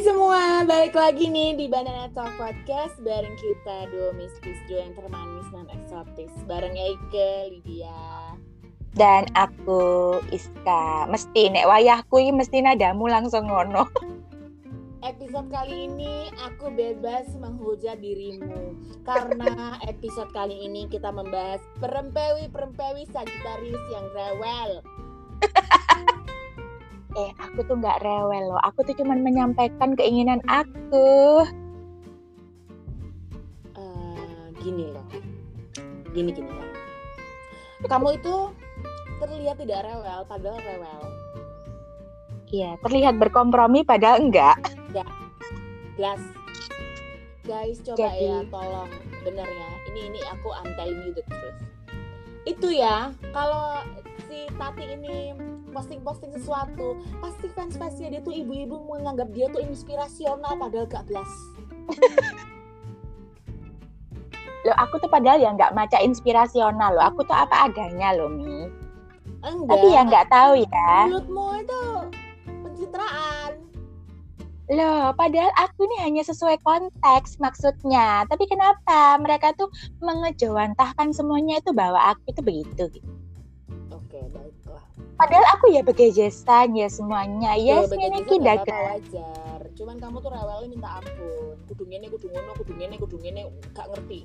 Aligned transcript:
semua, 0.00 0.64
balik 0.64 0.96
lagi 0.96 1.28
nih 1.28 1.60
di 1.60 1.68
Banana 1.68 2.08
Talk 2.16 2.32
Podcast 2.40 2.96
bareng 3.04 3.36
kita 3.36 3.84
dua 3.92 4.16
Miss 4.16 4.32
Bistro 4.40 4.80
yang 4.80 4.96
termanis 4.96 5.44
dan 5.52 5.68
eksotis 5.68 6.32
bareng 6.48 6.72
Eike, 6.72 7.52
Lydia. 7.52 8.32
Dan 8.96 9.28
aku 9.36 10.16
Iska, 10.32 11.04
mesti 11.04 11.52
nek 11.52 11.68
wayahku 11.68 12.16
ini 12.16 12.32
mesti 12.32 12.64
nadamu 12.64 13.12
langsung 13.12 13.44
ngono. 13.44 13.92
Episode 15.12 15.52
kali 15.52 15.92
ini 15.92 16.32
aku 16.48 16.72
bebas 16.72 17.28
menghujat 17.36 18.00
dirimu 18.00 18.72
karena 19.04 19.76
episode 19.84 20.32
kali 20.32 20.64
ini 20.64 20.88
kita 20.88 21.12
membahas 21.12 21.60
perempewi-perempewi 21.76 23.04
Sagittarius 23.12 23.84
yang 23.92 24.06
rewel. 24.16 24.70
eh, 27.16 27.30
aku 27.38 27.66
tuh 27.66 27.76
nggak 27.78 28.02
rewel 28.04 28.54
loh. 28.54 28.60
Aku 28.62 28.86
tuh 28.86 28.94
cuma 28.94 29.16
menyampaikan 29.18 29.98
keinginan 29.98 30.38
aku. 30.46 31.42
Uh, 33.74 34.46
gini 34.62 34.90
loh, 34.92 35.06
gini 36.14 36.30
gini 36.30 36.50
loh. 36.50 36.68
Kamu 37.86 38.14
itu 38.14 38.34
terlihat 39.18 39.56
tidak 39.58 39.88
rewel, 39.88 40.20
padahal 40.28 40.58
rewel. 40.60 41.02
Iya, 42.50 42.74
terlihat 42.82 43.14
berkompromi 43.18 43.86
padahal 43.86 44.26
enggak. 44.26 44.58
Enggak. 44.90 45.10
Gas. 45.94 46.22
Guys, 47.46 47.78
coba 47.82 48.10
Jadi- 48.10 48.26
ya 48.26 48.38
tolong 48.50 48.90
bener 49.22 49.48
ya. 49.48 49.70
Ini 49.90 50.00
ini 50.12 50.20
aku 50.30 50.54
I'm 50.54 50.70
telling 50.78 50.98
you 51.02 51.12
the 51.14 51.24
truth. 51.26 51.58
Itu 52.46 52.68
ya, 52.70 53.14
kalau 53.34 53.82
si 54.26 54.46
Tati 54.54 54.84
ini 54.86 55.34
posting-posting 55.70 56.34
sesuatu, 56.34 56.98
pasti 57.22 57.46
fans-fansnya 57.54 58.18
dia 58.18 58.20
tuh 58.20 58.34
ibu-ibu 58.34 58.78
menganggap 58.90 59.30
dia 59.32 59.46
tuh 59.48 59.62
inspirasional 59.62 60.58
padahal 60.58 60.86
gak 60.90 61.06
belas. 61.06 61.30
Loh, 64.60 64.76
aku 64.76 65.00
tuh 65.00 65.08
padahal 65.08 65.40
ya 65.40 65.50
nggak 65.56 65.72
maca 65.72 65.96
inspirasional 66.04 66.92
loh. 66.92 67.04
Aku 67.08 67.24
tuh 67.24 67.32
apa 67.32 67.72
adanya 67.72 68.12
loh, 68.12 68.28
Mi. 68.28 68.68
Enggak. 69.40 69.72
Tapi 69.72 69.86
ya 69.88 70.00
nggak 70.04 70.26
tahu 70.28 70.52
ya. 70.60 70.92
Mulutmu 71.08 71.46
itu 71.64 71.82
pencitraan. 72.44 73.52
Loh, 74.70 75.10
padahal 75.16 75.50
aku 75.56 75.88
nih 75.88 76.00
hanya 76.04 76.22
sesuai 76.28 76.60
konteks 76.60 77.40
maksudnya. 77.40 78.28
Tapi 78.28 78.44
kenapa 78.46 79.16
mereka 79.16 79.56
tuh 79.56 79.72
mengejawantahkan 80.04 81.16
semuanya 81.16 81.58
itu 81.58 81.72
bahwa 81.72 81.98
aku 82.12 82.22
itu 82.28 82.40
begitu 82.44 82.82
gitu. 83.00 83.19
Padahal 85.20 85.44
aku 85.52 85.68
ya 85.68 85.84
begejesan 85.84 86.72
ya 86.72 86.88
semuanya. 86.88 87.52
Ya, 87.60 87.84
ini 87.84 88.24
tidak 88.24 88.64
apa-apa 88.64 88.96
wajar. 88.96 89.60
Cuman 89.76 90.00
kamu 90.00 90.16
tuh 90.24 90.32
rewelnya 90.32 90.68
minta 90.72 90.88
ampun. 90.96 91.60
Kudu 91.68 91.84
ngene, 91.84 92.08
kudu 92.08 92.32
ngono, 92.32 92.56
kudu 92.56 92.72
ngene, 92.72 92.94
kudu 92.96 93.16
ngene, 93.20 93.40
gak 93.76 93.92
ngerti. 93.92 94.24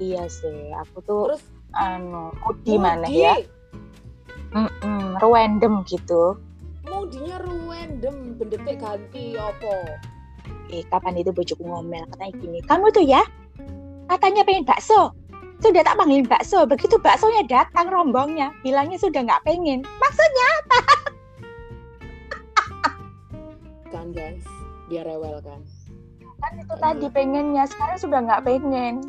Iya 0.00 0.24
sih, 0.26 0.72
aku 0.72 1.04
tuh 1.04 1.22
Terus 1.36 1.44
anu 1.76 2.32
di 2.64 2.80
mana 2.80 3.06
Mudi. 3.06 3.28
ya? 3.28 3.36
Mm-mm, 4.56 5.20
random 5.20 5.84
gitu. 5.84 6.38
Mudinya 6.88 7.36
random, 7.42 8.38
bendetik 8.40 8.80
ganti 8.80 9.36
opo. 9.36 9.74
Eh, 10.72 10.82
kapan 10.88 11.20
itu 11.20 11.30
bojoku 11.30 11.62
ngomel 11.62 12.08
katanya 12.10 12.32
gini, 12.40 12.58
kamu 12.64 12.88
tuh 12.90 13.04
ya 13.04 13.22
katanya 14.08 14.42
pengen 14.46 14.64
bakso. 14.66 15.12
Sudah 15.62 15.82
tak 15.86 15.96
panggilin 15.96 16.26
bakso, 16.26 16.66
begitu 16.66 16.98
baksonya 16.98 17.46
datang 17.46 17.86
rombongnya, 17.88 18.50
bilangnya 18.66 18.98
sudah 18.98 19.22
nggak 19.22 19.46
pengen. 19.46 19.86
Maksudnya 20.02 20.50
Kan 23.94 24.10
guys, 24.10 24.44
dia 24.90 25.06
rewel 25.06 25.38
kan. 25.40 25.62
kan 26.42 26.52
itu 26.60 26.74
tadi 26.76 27.06
pengennya, 27.08 27.64
sekarang 27.64 27.96
sudah 27.96 28.20
nggak 28.20 28.44
pengen. 28.44 29.00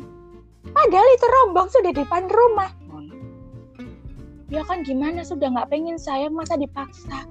Padahal 0.72 1.08
itu 1.12 1.26
rombong 1.26 1.68
sudah 1.68 1.92
di 1.92 2.00
depan 2.00 2.24
rumah. 2.30 2.70
Ya 4.46 4.62
kan 4.62 4.86
gimana 4.86 5.26
sudah 5.26 5.50
nggak 5.50 5.74
pengen 5.74 5.98
sayang 5.98 6.30
masa 6.30 6.54
dipaksa. 6.54 7.26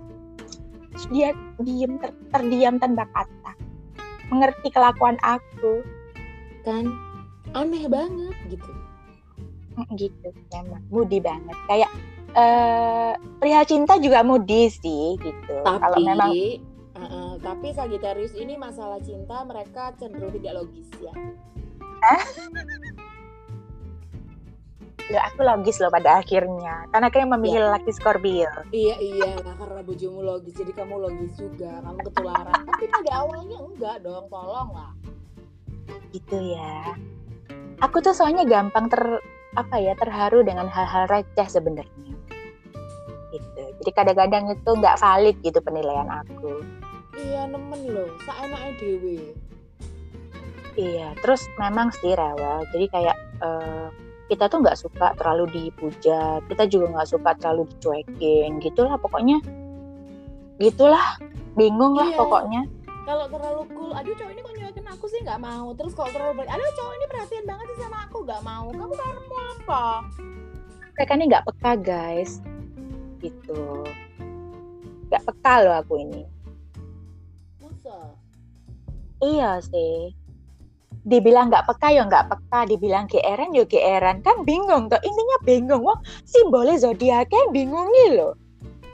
Terus 0.91 1.05
dia 1.15 1.31
diem 1.63 1.95
ter- 2.03 2.15
terdiam 2.35 2.75
tanpa 2.75 3.07
kata. 3.15 3.55
Mengerti 4.27 4.67
kelakuan 4.67 5.15
aku. 5.23 5.79
Kan 6.67 6.91
aneh 7.55 7.87
banget 7.87 8.35
gitu. 8.51 8.74
Mm, 9.75 9.91
gitu 9.99 10.27
memang. 10.51 10.81
Mudi 10.89 11.19
banget. 11.19 11.57
Kayak 11.67 11.91
eh 12.35 13.13
perihal 13.39 13.63
cinta 13.63 13.95
juga 13.99 14.23
mudi 14.23 14.67
sih 14.67 15.15
gitu. 15.19 15.55
Tapi 15.63 15.79
kalau 15.79 15.97
memang 16.03 16.31
uh-uh, 16.95 17.31
tapi 17.39 17.71
Sagittarius 17.71 18.35
ini 18.35 18.59
masalah 18.59 18.99
cinta 18.99 19.43
mereka 19.47 19.95
cenderung 19.95 20.31
tidak 20.35 20.63
logis 20.63 20.87
ya. 20.99 21.13
lo 25.05 25.21
aku 25.21 25.45
logis 25.45 25.77
loh 25.77 25.93
pada 25.93 26.17
akhirnya. 26.17 26.89
Karena 26.89 27.07
kayak 27.13 27.29
memilih 27.37 27.69
laki 27.69 27.93
Scorpio. 27.93 28.49
Iya 28.73 28.95
iya 28.97 29.37
lah 29.37 29.53
karena 29.53 29.85
bojomu 29.85 30.25
logis 30.25 30.57
jadi 30.57 30.73
kamu 30.73 30.97
logis 30.97 31.31
juga. 31.37 31.77
Kamu 31.85 31.99
ketularan. 32.09 32.61
Tapi 32.73 32.85
pada 32.89 33.11
awalnya 33.21 33.57
enggak 33.61 33.95
dong 34.01 34.25
tolong 34.33 34.71
lah 34.73 34.91
gitu 36.15 36.37
ya. 36.39 36.95
Aku 37.83 37.99
tuh 37.99 38.15
soalnya 38.15 38.47
gampang 38.47 38.87
ter 38.87 39.03
apa 39.55 39.75
ya 39.79 39.95
terharu 39.95 40.43
dengan 40.43 40.67
hal-hal 40.67 41.07
receh 41.07 41.47
sebenarnya. 41.47 42.13
Gitu. 43.31 43.63
Jadi 43.83 43.91
kadang-kadang 43.91 44.51
itu 44.51 44.69
nggak 44.69 44.99
valid 44.99 45.35
gitu 45.43 45.59
penilaian 45.63 46.07
aku. 46.07 46.63
Iya 47.15 47.47
nemen 47.47 47.81
loh. 47.91 48.11
Seenaknya 48.27 48.71
dewe 48.79 49.19
iya 50.75 51.15
terus 51.23 51.47
memang 51.55 51.87
sih 52.03 52.11
rewel. 52.11 52.67
Jadi 52.75 52.85
kayak 52.91 53.17
eh, 53.39 53.87
kita 54.27 54.51
tuh 54.51 54.59
nggak 54.59 54.75
suka 54.75 55.15
terlalu 55.15 55.47
dipuja 55.53 56.43
kita 56.51 56.67
juga 56.67 56.99
nggak 56.99 57.09
suka 57.15 57.31
terlalu 57.39 57.63
dicuekin 57.71 58.59
gitulah 58.59 58.99
pokoknya. 58.99 59.39
Gitulah 60.59 61.19
bingung 61.55 61.95
lah 61.95 62.11
Iya. 62.11 62.19
pokoknya 62.19 62.61
kalau 63.05 63.25
terlalu 63.29 63.63
cool 63.77 63.93
aduh 63.93 64.17
cowok 64.17 64.31
ini 64.33 64.41
kok 64.41 64.53
nyuekin 64.57 64.87
aku 64.89 65.05
sih? 65.05 65.21
Nggak 65.21 65.41
mau. 65.45 65.67
Terus 65.77 65.93
kalau 65.93 66.09
terlalu 66.09 66.33
baik 66.41 66.49
aduh 66.49 66.69
cowok 66.73 66.93
ini 66.97 67.05
perhatian 67.05 67.45
banget 67.45 67.65
sih 67.69 67.77
sama 67.85 67.97
aku. 68.09 68.17
Nggak 68.25 68.41
mau. 68.41 68.65
Kamu 68.73 68.93
karena 68.97 69.21
apa? 69.61 69.85
Mereka 70.97 71.11
ini 71.13 71.25
nggak 71.29 71.45
peka 71.45 71.71
guys. 71.77 72.31
Gitu. 73.21 73.63
Nggak 75.13 75.23
peka 75.29 75.53
loh 75.61 75.75
aku 75.77 75.93
ini. 76.01 76.23
Masa? 77.61 77.97
Iya 79.21 79.61
sih. 79.61 80.17
Dibilang 81.05 81.53
nggak 81.53 81.69
peka 81.69 81.93
ya 81.93 82.09
nggak 82.09 82.25
peka. 82.33 82.59
Dibilang 82.65 83.05
geeran 83.05 83.53
ya 83.53 83.69
geeran 83.69 84.25
kan 84.25 84.41
bingung 84.41 84.89
tuh 84.89 84.97
intinya 85.05 85.37
bingung. 85.45 85.85
Wah 85.85 86.01
simbolnya 86.25 86.81
zodiak 86.81 87.29
kan 87.29 87.53
bingung 87.53 87.85
nih 87.93 88.17
loh. 88.17 88.33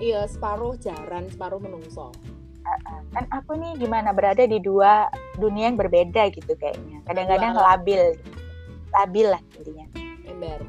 Iya 0.04 0.28
separuh 0.28 0.76
jaran 0.84 1.32
separuh 1.32 1.64
menungso 1.64 2.12
kan 3.12 3.26
aku 3.34 3.60
nih 3.60 3.76
gimana 3.82 4.16
berada 4.16 4.48
di 4.48 4.62
dua 4.62 5.12
dunia 5.36 5.70
yang 5.74 5.78
berbeda 5.78 6.32
gitu 6.32 6.54
kayaknya. 6.56 7.04
Kadang-kadang 7.06 7.58
labil. 7.58 8.16
Labil 8.92 9.28
lah 9.28 9.42
intinya. 9.58 9.86
Ember 10.28 10.60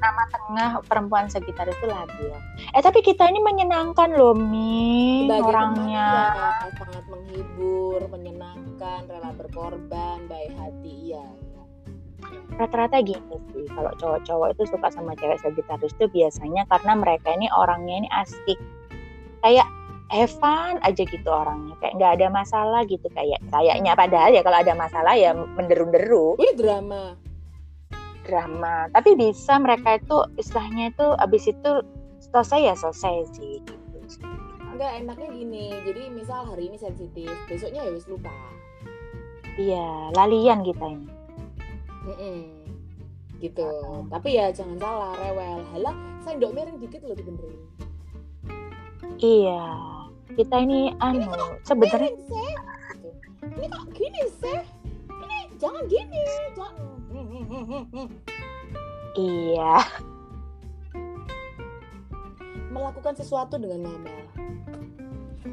nama 0.00 0.22
tengah 0.28 0.70
perempuan 0.84 1.26
sekitar 1.26 1.66
itu 1.68 1.84
labil. 1.88 2.32
Eh 2.76 2.82
tapi 2.84 3.00
kita 3.00 3.28
ini 3.28 3.40
menyenangkan 3.40 4.12
loh 4.14 4.36
mi 4.36 5.26
sebagai 5.26 5.50
orangnya. 5.50 6.06
teman 6.06 6.52
ya, 6.52 6.70
sangat 6.76 7.04
menghibur 7.08 8.00
menyenangkan 8.12 9.00
rela 9.08 9.30
berkorban 9.34 10.18
baik 10.28 10.52
hati 10.60 11.12
iya. 11.12 11.26
Rata-rata 12.56 13.04
gini 13.04 13.36
sih 13.52 13.68
kalau 13.68 13.92
cowok-cowok 14.00 14.48
itu 14.56 14.62
suka 14.72 14.88
sama 14.88 15.12
cewek 15.20 15.36
Sagittarius 15.44 15.92
itu 15.92 16.06
biasanya 16.08 16.64
karena 16.68 16.92
mereka 16.96 17.28
ini 17.36 17.48
orangnya 17.52 18.04
ini 18.04 18.08
asik. 18.12 18.58
Kayak 19.44 19.68
have 20.12 20.32
fun 20.38 20.78
aja 20.82 21.02
gitu 21.02 21.28
orangnya. 21.28 21.74
Kayak 21.82 21.94
nggak 21.98 22.12
ada 22.20 22.26
masalah 22.30 22.80
gitu 22.86 23.06
kayak 23.14 23.40
kayaknya 23.50 23.92
padahal 23.98 24.30
ya 24.30 24.42
kalau 24.42 24.58
ada 24.58 24.74
masalah 24.74 25.14
ya 25.18 25.34
menderu-deru. 25.34 26.38
Wih 26.38 26.54
drama. 26.54 27.18
Drama. 28.26 28.90
Tapi 28.90 29.14
bisa 29.14 29.58
mereka 29.58 29.98
itu 29.98 30.16
istilahnya 30.38 30.90
itu 30.94 31.06
abis 31.18 31.50
itu 31.50 31.72
selesai 32.30 32.60
ya 32.60 32.74
selesai 32.74 33.14
sih 33.38 33.60
gitu 33.62 33.86
enggak 34.76 34.92
enaknya 35.00 35.28
gini. 35.32 35.66
Jadi 35.88 36.02
misal 36.12 36.44
hari 36.44 36.68
ini 36.68 36.76
sensitif 36.76 37.32
besoknya 37.48 37.80
ya 37.80 37.90
wis 37.96 38.04
lupa. 38.04 38.36
Iya 39.56 40.12
lalian 40.12 40.60
kita 40.60 40.84
ini. 40.84 41.08
Mm-mm. 42.06 42.38
gitu. 43.40 43.68
Tapi 44.12 44.36
ya 44.36 44.52
jangan 44.52 44.76
salah 44.76 45.12
rewel. 45.16 45.64
Halah 45.72 45.96
sendok 46.28 46.52
miring 46.52 46.76
dikit 46.76 47.00
loh 47.08 47.16
dibenerin. 47.16 47.56
Iya 49.16 49.95
kita 50.34 50.56
ini 50.58 50.90
anu 50.98 51.30
sebenarnya 51.62 52.10
ini 53.46 53.66
kok 53.70 53.86
gini 53.94 54.22
sih? 54.42 54.60
Ini 55.06 55.38
jangan 55.56 55.82
gini 55.86 56.20
jangan. 56.52 56.74
Iya. 59.16 59.74
Melakukan 62.68 63.16
sesuatu 63.16 63.56
dengan 63.56 63.88
mama 63.88 64.12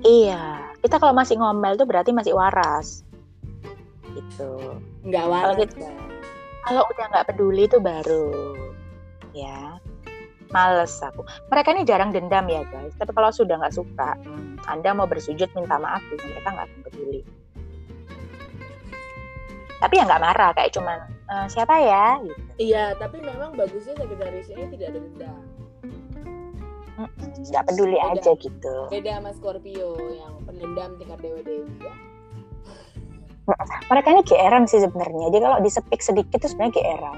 Iya, 0.03 0.67
kita 0.83 0.99
kalau 0.99 1.15
masih 1.15 1.39
ngomel 1.39 1.79
tuh 1.79 1.87
berarti 1.87 2.11
masih 2.11 2.35
waras. 2.35 3.07
Gitu. 4.11 4.51
nggak 5.07 5.23
Kalau 5.23 5.31
waras 5.31 5.57
gitu- 5.63 5.79
kan 5.79 5.95
Kalau 6.63 6.81
udah 6.91 7.05
nggak 7.07 7.25
peduli 7.31 7.63
itu 7.63 7.77
baru. 7.79 8.27
Ya 9.31 9.79
males 10.53 10.93
aku. 11.01 11.25
Mereka 11.49 11.73
ini 11.73 11.81
jarang 11.83 12.13
dendam 12.13 12.45
ya 12.45 12.61
guys. 12.69 12.93
Tapi 12.95 13.11
kalau 13.11 13.33
sudah 13.33 13.57
nggak 13.57 13.73
suka, 13.73 14.13
Anda 14.69 14.93
mau 14.93 15.09
bersujud 15.09 15.49
minta 15.51 15.75
maaf, 15.75 15.99
mereka 16.07 16.47
nggak 16.47 16.67
akan 16.69 16.79
peduli. 16.85 17.21
Tapi 19.81 19.93
ya 19.99 20.03
nggak 20.07 20.23
marah, 20.23 20.55
kayak 20.55 20.71
cuman 20.71 20.97
"Eh, 21.27 21.45
siapa 21.49 21.75
ya? 21.81 22.21
Gitu. 22.21 22.39
iya 22.69 22.93
tapi 22.93 23.17
memang 23.19 23.57
bagusnya 23.57 23.97
ini 23.97 24.69
tidak 24.77 24.87
ada 24.93 24.99
dendam 25.01 25.37
Nggak 27.43 27.63
peduli 27.65 27.97
Beda. 27.97 28.13
aja 28.13 28.31
gitu. 28.37 28.75
beda 28.87 29.11
sama 29.17 29.31
Scorpio 29.33 29.97
yang 30.13 30.33
pendendam 30.45 30.93
tingkat 31.01 31.17
dewa 31.19 31.41
dewi 31.41 31.65
ya 31.81 31.95
Mereka 33.91 34.07
ini 34.15 34.21
GR-an 34.23 34.63
sih 34.63 34.79
sebenarnya. 34.79 35.27
Jadi 35.27 35.43
kalau 35.43 35.57
disepik 35.59 35.99
sedikit 35.99 36.39
itu 36.39 36.47
sebenarnya 36.47 36.79
GR-an. 36.79 37.17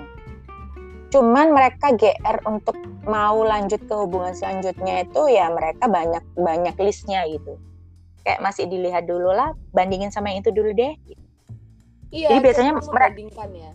Cuman 1.16 1.56
mereka 1.56 1.96
GR 1.96 2.44
untuk 2.44 2.76
mau 3.08 3.40
lanjut 3.40 3.80
ke 3.80 3.96
hubungan 3.96 4.36
selanjutnya 4.36 5.08
itu 5.08 5.32
ya 5.32 5.48
mereka 5.48 5.88
banyak 5.88 6.20
banyak 6.36 6.76
listnya 6.76 7.24
gitu. 7.24 7.56
Kayak 8.28 8.44
masih 8.44 8.68
dilihat 8.68 9.08
dulu 9.08 9.32
lah, 9.32 9.56
bandingin 9.72 10.12
sama 10.12 10.28
yang 10.28 10.44
itu 10.44 10.52
dulu 10.52 10.76
deh. 10.76 10.92
iya 12.12 12.36
Jadi 12.36 12.40
biasanya 12.44 12.72
mereka- 12.84 13.16
ya 13.48 13.72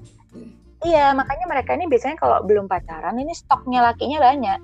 Iya, 0.81 1.05
makanya 1.17 1.47
mereka 1.49 1.71
ini 1.81 1.89
biasanya 1.89 2.17
kalau 2.21 2.45
belum 2.45 2.69
pacaran 2.69 3.17
ini 3.17 3.33
stoknya 3.33 3.89
lakinya 3.89 4.21
banyak. 4.21 4.61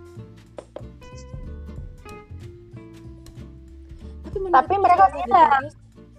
tapi, 4.36 4.52
Tapi 4.52 4.74
mereka 4.76 5.08
kalau 5.08 5.16
bilang. 5.16 5.64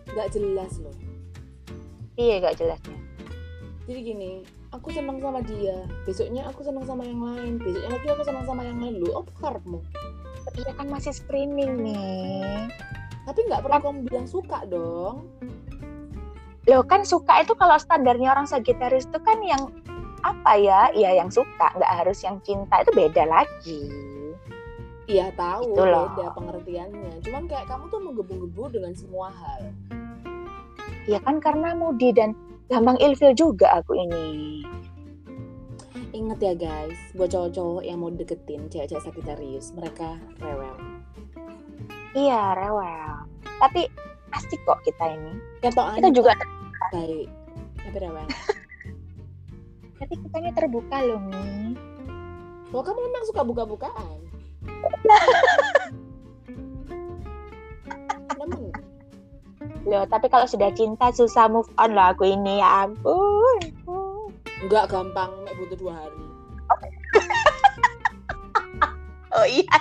Nggak 0.10 0.28
jelas 0.34 0.74
loh 0.82 0.96
Iya, 2.18 2.42
gak 2.42 2.58
jelasnya. 2.58 2.98
jadi 3.86 4.00
gini 4.02 4.42
aku 4.72 4.92
senang 4.92 5.18
sama 5.22 5.40
dia 5.44 5.78
besoknya 6.04 6.44
aku 6.48 6.62
senang 6.64 6.84
sama 6.84 7.04
yang 7.08 7.22
lain 7.24 7.60
besoknya 7.60 7.90
lagi 7.96 8.08
aku 8.12 8.24
senang 8.28 8.46
sama 8.46 8.62
yang 8.64 8.78
lain 8.80 8.96
lu 9.00 9.10
apa 9.16 9.32
karepmu 9.40 9.80
Iya 10.58 10.74
kan 10.74 10.88
masih 10.90 11.12
screening 11.14 11.86
nih. 11.86 12.72
tapi 13.28 13.46
nggak 13.46 13.62
perlu 13.62 13.78
kamu 13.84 14.00
bilang 14.10 14.26
suka 14.26 14.64
dong 14.66 15.28
Loh 16.68 16.84
kan 16.84 17.08
suka 17.08 17.48
itu 17.48 17.56
kalau 17.56 17.80
standarnya 17.80 18.36
orang 18.36 18.44
Sagittarius 18.44 19.08
itu 19.08 19.20
kan 19.24 19.40
yang 19.40 19.72
apa 20.20 20.60
ya? 20.60 20.92
Ya 20.92 21.16
yang 21.16 21.32
suka, 21.32 21.72
nggak 21.72 21.94
harus 22.04 22.20
yang 22.28 22.44
cinta 22.44 22.84
itu 22.84 22.92
beda 22.92 23.24
lagi. 23.24 23.88
Iya 25.08 25.32
tahu 25.40 25.72
Itu 25.72 25.84
loh. 25.88 26.12
beda 26.12 26.36
pengertiannya. 26.36 27.24
Cuman 27.24 27.48
kayak 27.48 27.72
kamu 27.72 27.88
tuh 27.88 28.00
menggebu-gebu 28.04 28.64
dengan 28.76 28.92
semua 28.92 29.32
hal. 29.32 29.72
Ya 31.08 31.24
kan 31.24 31.40
karena 31.40 31.72
mudi 31.72 32.12
dan 32.12 32.36
gampang 32.68 33.00
ilfil 33.00 33.32
juga 33.36 33.80
aku 33.80 33.96
ini. 33.96 34.64
Ingat 36.12 36.40
ya 36.40 36.54
guys, 36.56 36.98
buat 37.16 37.32
cowok-cowok 37.32 37.84
yang 37.84 38.00
mau 38.02 38.12
deketin 38.12 38.68
cewek-cewek 38.72 39.04
Sagittarius, 39.04 39.72
mereka 39.76 40.18
rewel. 40.40 40.76
Iya 42.16 42.58
rewel. 42.58 43.28
Tapi 43.62 43.88
asik 44.34 44.60
kok 44.66 44.82
kita 44.84 45.14
ini. 45.14 45.34
Ketokan 45.64 46.00
Kita 46.00 46.10
juga, 46.12 46.32
baik, 46.92 47.30
tapi 47.84 47.98
rewel. 48.02 48.28
tapi 50.00 50.14
kita 50.28 50.36
ini 50.42 50.52
terbuka 50.56 50.98
loh 51.06 51.22
Mi. 51.22 51.76
Kalau 52.68 52.84
kamu 52.84 53.00
memang 53.08 53.24
suka 53.28 53.42
buka-bukaan. 53.48 54.20
Loh 59.88 60.04
tapi 60.04 60.28
kalau 60.28 60.44
sudah 60.44 60.68
cinta 60.76 61.08
susah 61.16 61.48
move 61.48 61.72
on 61.80 61.96
lah 61.96 62.12
aku 62.12 62.28
ini 62.28 62.60
ya 62.60 62.84
ampun. 62.84 63.60
Enggak 64.60 64.92
gampang, 64.92 65.32
mek 65.48 65.56
butuh 65.56 65.78
dua 65.80 65.94
hari. 65.96 66.20
Oh 69.38 69.46
iya. 69.46 69.78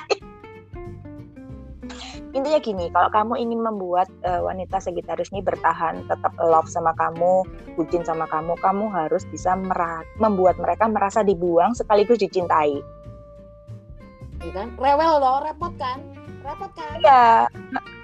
Intinya 2.36 2.60
gini, 2.60 2.92
kalau 2.92 3.08
kamu 3.08 3.40
ingin 3.40 3.64
membuat 3.64 4.04
eh, 4.20 4.36
wanita 4.36 4.76
Sagittarius 4.76 5.32
ini 5.32 5.40
bertahan, 5.40 6.04
tetap 6.04 6.36
love 6.36 6.68
sama 6.68 6.92
kamu, 7.00 7.40
bucin 7.80 8.04
sama 8.04 8.28
kamu, 8.28 8.52
kamu 8.60 8.92
harus 8.92 9.24
bisa 9.32 9.56
membuat 10.20 10.60
mereka 10.60 10.84
merasa 10.92 11.24
dibuang 11.24 11.72
sekaligus 11.72 12.20
dicintai. 12.20 12.84
Ya 14.44 14.52
kan? 14.52 14.76
Rewel 14.76 15.24
loh, 15.24 15.40
repot 15.40 15.72
kan? 15.80 16.04
Repot 16.44 16.68
kan? 16.76 17.00
Iya. 17.00 17.48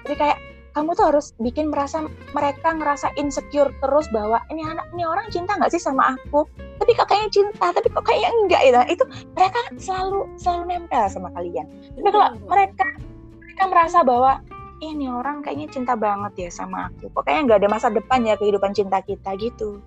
Jadi 0.09 0.15
kayak 0.17 0.39
kamu 0.73 0.97
tuh 0.97 1.05
harus 1.13 1.37
bikin 1.37 1.69
merasa 1.69 2.01
mereka 2.33 2.73
ngerasa 2.73 3.13
insecure 3.21 3.69
terus 3.77 4.09
bahwa 4.09 4.41
ini 4.49 4.65
anak 4.65 4.89
ini 4.97 5.05
orang 5.05 5.29
cinta 5.29 5.53
nggak 5.53 5.69
sih 5.69 5.81
sama 5.81 6.17
aku? 6.17 6.49
Tapi 6.81 6.97
kok 6.97 7.07
kayaknya 7.07 7.29
cinta, 7.29 7.69
tapi 7.69 7.87
kok 7.93 8.01
kayaknya 8.01 8.29
enggak 8.33 8.61
itu. 8.65 8.81
Itu 8.97 9.03
mereka 9.37 9.57
kan 9.61 9.73
selalu 9.77 10.19
selalu 10.41 10.63
nempel 10.73 11.05
sama 11.13 11.29
kalian. 11.37 11.69
Tapi 11.93 12.09
kalau 12.09 12.27
mereka 12.49 12.85
mereka 13.37 13.63
merasa 13.69 13.99
bahwa 14.01 14.41
"Ih, 14.81 14.91
ini 14.97 15.05
orang 15.07 15.45
kayaknya 15.45 15.69
cinta 15.69 15.93
banget 15.93 16.33
ya 16.35 16.49
sama 16.49 16.89
aku. 16.89 17.07
Kok 17.13 17.21
kayaknya 17.21 17.41
nggak 17.53 17.59
ada 17.61 17.69
masa 17.69 17.87
depan 17.93 18.25
ya 18.25 18.35
kehidupan 18.35 18.73
cinta 18.73 18.97
kita 19.05 19.37
gitu. 19.37 19.77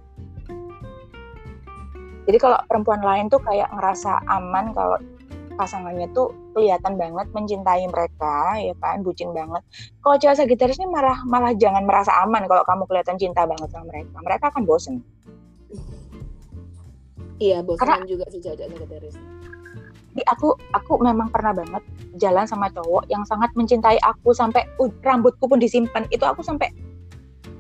Jadi 2.27 2.39
kalau 2.43 2.59
perempuan 2.67 3.03
lain 3.03 3.27
tuh 3.31 3.39
kayak 3.43 3.71
ngerasa 3.75 4.23
aman 4.27 4.75
kalau 4.75 4.99
pasangannya 5.57 6.07
tuh 6.13 6.31
kelihatan 6.53 7.01
banget 7.01 7.27
mencintai 7.33 7.89
mereka, 7.89 8.61
ya 8.61 8.77
kan, 8.79 9.01
bucin 9.01 9.33
banget. 9.33 9.65
Kalau 10.05 10.17
cewek 10.21 10.37
Sagittarius 10.37 10.79
ini 10.79 10.89
malah 10.93 11.19
malah 11.25 11.57
jangan 11.57 11.83
merasa 11.89 12.13
aman 12.23 12.45
kalau 12.45 12.63
kamu 12.69 12.85
kelihatan 12.87 13.17
cinta 13.17 13.49
banget 13.49 13.69
sama 13.73 13.89
mereka. 13.89 14.17
Mereka 14.21 14.45
akan 14.53 14.63
bosen. 14.69 14.95
Iya, 17.37 17.61
bosan 17.65 18.05
juga 18.05 18.25
sih 18.29 18.41
cewek 18.41 18.61
Sagittarius. 18.61 19.17
Jadi 20.17 20.25
aku 20.33 20.57
aku 20.73 20.97
memang 21.05 21.29
pernah 21.29 21.53
banget 21.53 21.85
jalan 22.17 22.49
sama 22.49 22.73
cowok 22.73 23.05
yang 23.13 23.21
sangat 23.29 23.53
mencintai 23.53 24.01
aku 24.01 24.33
sampai 24.33 24.65
uh, 24.81 24.89
rambutku 25.05 25.45
pun 25.45 25.61
disimpan. 25.61 26.09
Itu 26.09 26.25
aku 26.25 26.41
sampai 26.41 26.73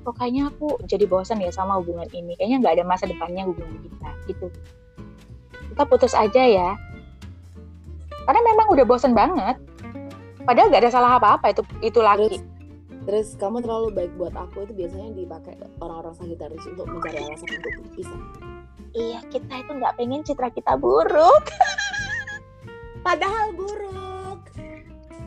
kok 0.00 0.16
kayaknya 0.16 0.48
aku 0.48 0.80
jadi 0.88 1.04
bosan 1.04 1.44
ya 1.44 1.52
sama 1.52 1.76
hubungan 1.76 2.08
ini. 2.16 2.32
Kayaknya 2.40 2.56
nggak 2.64 2.74
ada 2.80 2.84
masa 2.88 3.04
depannya 3.04 3.44
hubungan 3.44 3.76
kita 3.84 4.08
gitu. 4.32 4.46
Kita 5.68 5.84
putus 5.84 6.16
aja 6.16 6.42
ya. 6.48 6.80
Karena 8.26 8.40
memang 8.42 8.66
udah 8.74 8.84
bosan 8.84 9.14
banget. 9.14 9.56
Padahal 10.42 10.70
nggak 10.70 10.82
ada 10.86 10.92
salah 10.92 11.10
apa-apa 11.18 11.54
itu 11.54 11.62
itu 11.82 11.98
laki. 12.02 12.42
Terus 13.06 13.38
kamu 13.38 13.62
terlalu 13.62 13.94
baik 13.94 14.12
buat 14.18 14.34
aku 14.34 14.66
itu 14.66 14.74
biasanya 14.74 15.14
dipakai 15.14 15.54
orang-orang 15.78 16.14
Sagittarius 16.18 16.66
untuk 16.66 16.90
mencari 16.90 17.22
alasan 17.22 17.48
untuk 17.54 17.72
berpisah. 17.82 18.22
Iya 18.98 19.20
kita 19.30 19.54
itu 19.62 19.70
nggak 19.78 19.94
pengen 19.94 20.26
citra 20.26 20.50
kita 20.50 20.74
buruk. 20.74 21.44
Padahal 23.06 23.54
buruk. 23.54 24.15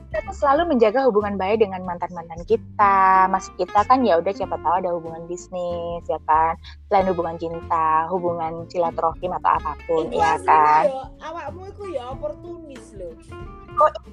Kita 0.09 0.25
tuh 0.25 0.33
selalu 0.41 0.73
menjaga 0.73 1.05
hubungan 1.05 1.37
baik 1.37 1.61
dengan 1.61 1.85
mantan-mantan 1.85 2.41
kita. 2.49 3.29
Mas 3.29 3.45
kita 3.61 3.85
kan 3.85 4.01
ya 4.01 4.17
udah 4.17 4.33
siapa 4.33 4.57
tahu 4.57 4.81
ada 4.81 4.89
hubungan 4.89 5.29
bisnis 5.29 6.01
ya 6.09 6.17
kan. 6.25 6.57
Selain 6.89 7.05
hubungan 7.13 7.37
cinta, 7.37 8.09
hubungan 8.09 8.65
silaturahim 8.73 9.37
atau 9.37 9.51
apa 9.61 9.77
pun 9.85 10.09
Iku 10.09 10.17
ya 10.17 10.41
kan. 10.41 10.89
ya, 10.89 11.05
awakmu 11.29 11.61
itu 11.69 11.83
ya 11.93 12.03
oportunis 12.09 12.85
loh. 12.97 13.13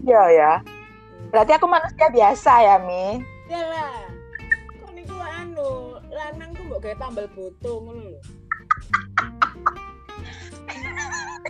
Iya 0.04 0.22
ya. 0.36 0.52
Hmm. 0.60 1.32
Berarti 1.32 1.52
aku 1.56 1.64
manusia 1.64 2.06
biasa 2.12 2.52
ya 2.60 2.76
Mi. 2.84 3.24
Ya 3.48 3.62
lah. 3.64 3.96
Kok 4.84 4.92
niku 4.92 5.16
anu, 5.16 5.96
lanang 6.12 6.52
ku 6.52 6.60
mbok 6.68 6.84
gawe 6.84 6.96
tambal 7.00 7.24
ngono 7.64 8.04
lho. 8.04 8.20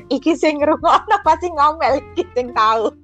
Iki 0.07 0.38
sing 0.38 0.62
ngrungokno 0.62 1.19
pasti 1.26 1.50
ngomel 1.50 1.99
iki 2.15 2.23
sing 2.31 2.55
tahu. 2.55 2.95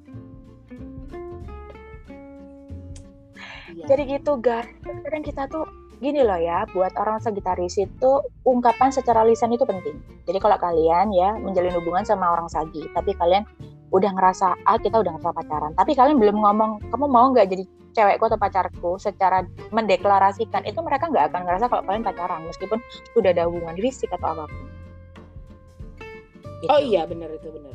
Jadi 3.86 4.02
gitu 4.18 4.38
guys. 4.38 4.68
Kadang 4.82 5.24
kita 5.26 5.50
tuh 5.50 5.66
gini 6.02 6.22
loh 6.26 6.38
ya, 6.38 6.66
buat 6.74 6.90
orang 6.98 7.22
Sagitarius 7.22 7.78
itu 7.78 8.10
ungkapan 8.42 8.90
secara 8.90 9.22
lisan 9.22 9.54
itu 9.54 9.62
penting. 9.62 10.02
Jadi 10.26 10.38
kalau 10.42 10.58
kalian 10.58 11.14
ya 11.14 11.38
menjalin 11.38 11.74
hubungan 11.78 12.02
sama 12.02 12.34
orang 12.34 12.50
Sagi, 12.50 12.82
tapi 12.90 13.14
kalian 13.14 13.46
udah 13.94 14.10
ngerasa 14.10 14.58
ah 14.66 14.78
kita 14.82 14.98
udah 14.98 15.14
ngerasa 15.14 15.30
pacaran, 15.30 15.72
tapi 15.78 15.94
kalian 15.94 16.18
belum 16.18 16.42
ngomong 16.42 16.82
kamu 16.90 17.06
mau 17.06 17.30
nggak 17.30 17.46
jadi 17.54 17.64
cewekku 17.92 18.24
atau 18.24 18.40
pacarku 18.40 18.90
secara 18.96 19.44
mendeklarasikan 19.68 20.64
itu 20.64 20.80
mereka 20.80 21.12
nggak 21.12 21.28
akan 21.28 21.44
ngerasa 21.44 21.68
kalau 21.68 21.84
kalian 21.84 22.02
pacaran 22.02 22.40
meskipun 22.48 22.80
sudah 23.12 23.30
ada 23.36 23.46
hubungan 23.46 23.76
fisik 23.76 24.10
atau 24.10 24.32
apa 24.32 24.44
pun. 24.48 24.66
Gitu. 26.64 26.70
Oh 26.72 26.80
iya 26.80 27.04
benar 27.04 27.30
itu 27.30 27.46
benar. 27.52 27.74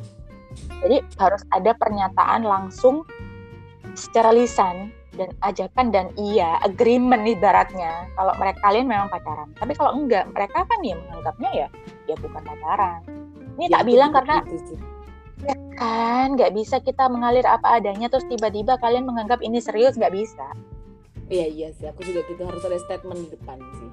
Jadi 0.84 0.96
harus 1.22 1.42
ada 1.54 1.70
pernyataan 1.76 2.42
langsung 2.42 3.06
secara 3.94 4.34
lisan 4.34 4.90
dan 5.18 5.30
ajakan 5.42 5.86
dan 5.90 6.06
iya 6.16 6.56
agreement 6.62 7.26
ibaratnya 7.26 8.06
kalau 8.14 8.32
mereka 8.38 8.58
kalian 8.62 8.86
memang 8.86 9.10
pacaran. 9.10 9.50
Tapi 9.58 9.74
kalau 9.74 9.92
enggak 9.98 10.30
mereka 10.30 10.62
kan 10.64 10.80
ya 10.86 10.94
menganggapnya 10.96 11.50
ya 11.52 11.68
ya 12.06 12.14
bukan 12.22 12.42
pacaran. 12.46 13.00
Ini 13.58 13.66
Ya, 13.66 13.74
tak 13.74 13.84
bilang 13.90 14.10
karena 14.14 14.36
gitu 14.46 14.74
sih. 14.74 14.80
kan 15.78 16.34
nggak 16.34 16.50
bisa 16.54 16.82
kita 16.82 17.06
mengalir 17.06 17.46
apa 17.46 17.78
adanya 17.78 18.10
terus 18.10 18.26
tiba-tiba 18.26 18.74
kalian 18.82 19.06
menganggap 19.06 19.38
ini 19.42 19.58
serius 19.62 19.94
nggak 19.94 20.14
bisa. 20.14 20.46
Iya 21.28 21.46
iya 21.46 21.68
sih, 21.76 21.86
aku 21.86 22.00
juga 22.08 22.24
gitu 22.26 22.42
harus 22.42 22.64
ada 22.64 22.78
statement 22.80 23.20
di 23.26 23.28
depan 23.36 23.58
sih. 23.78 23.90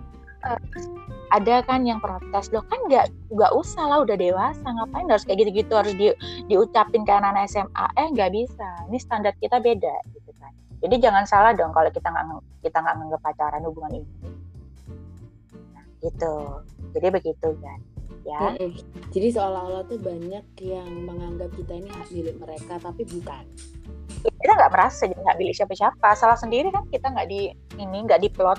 ada 1.34 1.66
kan 1.66 1.82
yang 1.90 1.98
protes 1.98 2.54
loh 2.54 2.62
kan 2.70 2.78
nggak 2.86 3.10
nggak 3.34 3.52
usah 3.58 3.82
lah 3.90 4.06
udah 4.06 4.14
dewasa 4.14 4.62
ngapain 4.62 5.10
harus 5.10 5.26
kayak 5.26 5.42
gitu-gitu 5.42 5.74
harus 5.74 5.94
di, 5.98 6.14
diucapin 6.46 7.02
ke 7.02 7.12
anak-anak 7.12 7.50
SMA 7.50 7.86
eh 7.98 8.08
nggak 8.14 8.30
bisa 8.30 8.70
ini 8.88 9.02
standar 9.02 9.34
kita 9.42 9.58
beda 9.58 9.90
jadi 10.84 10.96
jangan 11.10 11.24
salah 11.28 11.52
dong 11.56 11.72
kalau 11.72 11.90
kita 11.92 12.08
nggak 12.08 12.26
kita 12.64 12.78
nggak 12.82 12.96
nganggap 13.00 13.22
pacaran 13.22 13.64
hubungan 13.68 14.04
ini 14.04 14.10
nah, 15.76 15.86
gitu 16.04 16.36
jadi 16.96 17.08
begitu 17.12 17.50
kan 17.60 17.80
ya 18.26 18.42
Mm-mm. 18.42 18.74
Jadi 19.14 19.38
seolah-olah 19.38 19.86
tuh 19.86 20.02
banyak 20.02 20.42
yang 20.66 20.90
menganggap 21.06 21.46
kita 21.54 21.78
ini 21.78 21.94
hak 21.94 22.10
milik 22.10 22.36
mereka, 22.42 22.82
tapi 22.82 23.06
bukan. 23.06 23.46
kita 24.26 24.52
nggak 24.58 24.74
merasa 24.74 25.06
jadi 25.06 25.22
nggak 25.22 25.38
milik 25.38 25.54
siapa-siapa 25.54 26.10
salah 26.18 26.34
sendiri 26.34 26.74
kan 26.74 26.90
kita 26.90 27.14
nggak 27.14 27.30
di 27.30 27.54
ini 27.78 27.98
nggak 28.10 28.26
diplot 28.26 28.58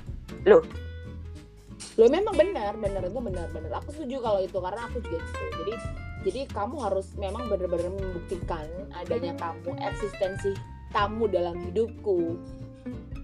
Loh 1.97 2.09
memang 2.13 2.37
benar, 2.37 2.77
benar 2.77 3.03
itu 3.09 3.21
benar, 3.21 3.49
benar. 3.51 3.73
Aku 3.81 3.89
setuju 3.93 4.21
kalau 4.21 4.41
itu 4.45 4.59
karena 4.61 4.81
aku 4.85 5.01
juga 5.01 5.19
gitu. 5.21 5.45
Jadi 5.65 5.75
jadi 6.29 6.41
kamu 6.53 6.77
harus 6.83 7.07
memang 7.17 7.49
benar-benar 7.49 7.89
membuktikan 7.89 8.67
adanya 8.93 9.33
kamu, 9.41 9.79
eksistensi 9.81 10.53
kamu 10.97 11.29
dalam 11.29 11.61
hidupku 11.61 12.41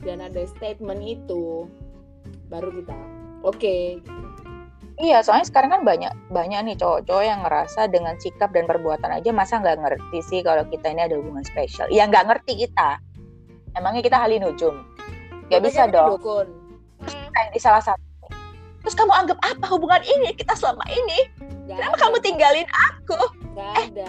dan 0.04 0.20
ada 0.20 0.44
statement 0.44 1.00
itu 1.00 1.64
baru 2.52 2.68
kita 2.68 2.92
oke. 3.48 4.04
Iya, 5.00 5.24
soalnya 5.24 5.48
sekarang 5.48 5.70
kan 5.72 5.82
banyak 5.88 6.12
banyak 6.28 6.60
nih 6.68 6.76
cowok-cowok 6.76 7.24
yang 7.24 7.40
ngerasa 7.42 7.88
dengan 7.88 8.14
sikap 8.20 8.52
dan 8.52 8.68
perbuatan 8.68 9.08
aja 9.08 9.32
masa 9.32 9.56
nggak 9.58 9.80
ngerti 9.80 10.18
sih 10.20 10.40
kalau 10.44 10.68
kita 10.68 10.92
ini 10.92 11.08
ada 11.08 11.16
hubungan 11.16 11.42
spesial. 11.42 11.88
Ya 11.88 12.04
nggak 12.04 12.28
ngerti 12.28 12.68
kita. 12.68 13.00
Emangnya 13.72 14.04
kita 14.04 14.20
halinujum? 14.20 14.84
Nggak 15.48 15.62
bisa 15.64 15.88
Makanya 15.88 15.90
kita 15.90 15.96
dong. 15.96 16.10
Dukun. 16.20 16.48
Kayak 17.08 17.50
di 17.56 17.60
salah 17.64 17.82
satu. 17.82 18.04
Terus 18.84 18.94
kamu 18.94 19.12
anggap 19.16 19.38
apa 19.40 19.66
hubungan 19.72 20.02
ini 20.04 20.36
kita 20.36 20.52
selama 20.54 20.84
ini? 20.92 21.18
nggak 21.40 21.78
Kenapa 21.80 21.96
ada, 21.96 22.02
kamu 22.04 22.16
tinggalin 22.20 22.68
aku? 22.68 23.18
nggak 23.56 23.70
ada. 23.88 24.06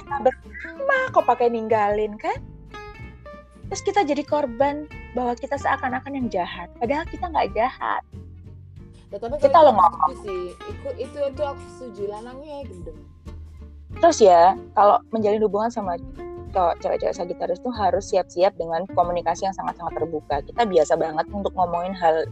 Kita 0.00 0.16
bersama 0.24 0.96
kok 1.12 1.24
pakai 1.28 1.48
ninggalin 1.52 2.16
kan? 2.16 2.40
Terus 3.70 3.82
kita 3.86 4.02
jadi 4.02 4.26
korban 4.26 4.90
bahwa 5.14 5.38
kita 5.38 5.54
seakan-akan 5.54 6.18
yang 6.18 6.26
jahat. 6.26 6.66
Padahal 6.82 7.06
kita 7.06 7.30
nggak 7.30 7.54
jahat. 7.54 8.02
Kita 9.10 9.58
lo 9.62 9.74
ngomong. 9.74 10.22
sih, 10.22 10.54
itu 10.54 10.88
itu 10.98 11.18
itu 11.18 11.42
aku 11.42 11.62
setuju 11.78 12.02
lanangnya 12.14 12.66
gendeng. 12.66 12.98
Terus 13.98 14.18
ya, 14.22 14.54
kalau 14.74 15.02
menjalin 15.10 15.42
hubungan 15.42 15.70
sama 15.70 15.98
cewek-cewek 16.54 17.14
Sagittarius 17.14 17.62
tuh 17.62 17.74
harus 17.74 18.10
siap-siap 18.10 18.54
dengan 18.58 18.86
komunikasi 18.90 19.46
yang 19.46 19.54
sangat-sangat 19.54 19.98
terbuka. 19.98 20.42
Kita 20.46 20.62
biasa 20.66 20.94
banget 20.98 21.26
untuk 21.30 21.54
ngomongin 21.54 21.94
hal 21.94 22.26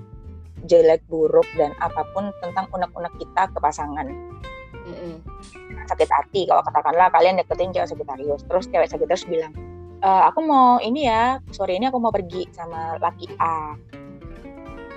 jelek, 0.66 1.02
buruk, 1.07 1.47
dan 1.54 1.71
apa 1.78 2.02
pun 2.14 2.35
tentang 2.42 2.66
unek-unek 2.75 3.14
kita 3.18 3.47
ke 3.50 3.59
pasangan. 3.59 4.07
Mm-mm. 4.87 5.23
Sakit 5.87 6.09
hati 6.11 6.47
kalau 6.47 6.62
katakanlah 6.66 7.11
kalian 7.14 7.38
deketin 7.38 7.75
cewek 7.75 7.90
Sagittarius. 7.90 8.42
Terus 8.47 8.64
cewek 8.71 8.88
Sagittarius 8.90 9.26
bilang, 9.26 9.54
"E, 9.98 10.08
aku 10.30 10.40
mau 10.46 10.78
ini 10.78 11.06
ya, 11.06 11.42
sore 11.50 11.74
ini 11.74 11.90
aku 11.90 11.98
mau 11.98 12.14
pergi 12.14 12.46
sama 12.54 12.98
laki 13.02 13.26
A. 13.38 13.74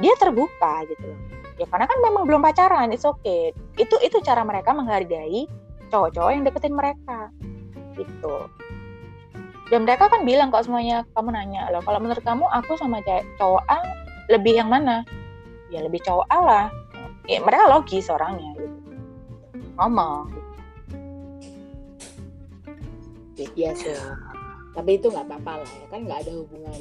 Dia 0.01 0.13
terbuka 0.17 0.85
gitu 0.89 1.13
loh. 1.13 1.19
Ya 1.61 1.69
karena 1.69 1.85
kan 1.85 1.97
memang 2.01 2.25
belum 2.25 2.41
pacaran, 2.41 2.89
it's 2.89 3.05
okay. 3.05 3.53
Itu 3.77 4.01
itu 4.01 4.17
cara 4.25 4.41
mereka 4.41 4.73
menghargai 4.73 5.45
cowok-cowok 5.93 6.31
yang 6.33 6.43
deketin 6.47 6.73
mereka. 6.73 7.29
Gitu. 7.93 8.35
Dan 9.69 9.87
mereka 9.87 10.09
kan 10.09 10.25
bilang 10.25 10.49
kalau 10.49 10.65
semuanya 10.65 11.07
kamu 11.15 11.31
nanya 11.31 11.69
loh, 11.69 11.85
kalau 11.85 12.01
menurut 12.01 12.23
kamu 12.25 12.43
aku 12.49 12.75
sama 12.81 12.99
cowok 13.37 13.63
A 13.69 13.79
lebih 14.27 14.57
yang 14.57 14.67
mana? 14.67 15.05
Ya 15.69 15.85
lebih 15.85 16.01
cowok 16.03 16.27
A 16.27 16.39
lah. 16.41 16.65
Ya, 17.29 17.39
mereka 17.39 17.69
logis 17.69 18.09
orangnya 18.09 18.51
gitu. 18.57 18.79
Ngomong. 19.77 20.33
Sih. 23.37 23.47
Tapi 24.71 24.91
itu 24.99 25.07
nggak 25.11 25.25
apa-apa 25.27 25.53
lah 25.63 25.71
ya 25.71 25.85
kan 25.91 25.99
nggak 26.07 26.19
ada 26.27 26.31
hubungan 26.35 26.79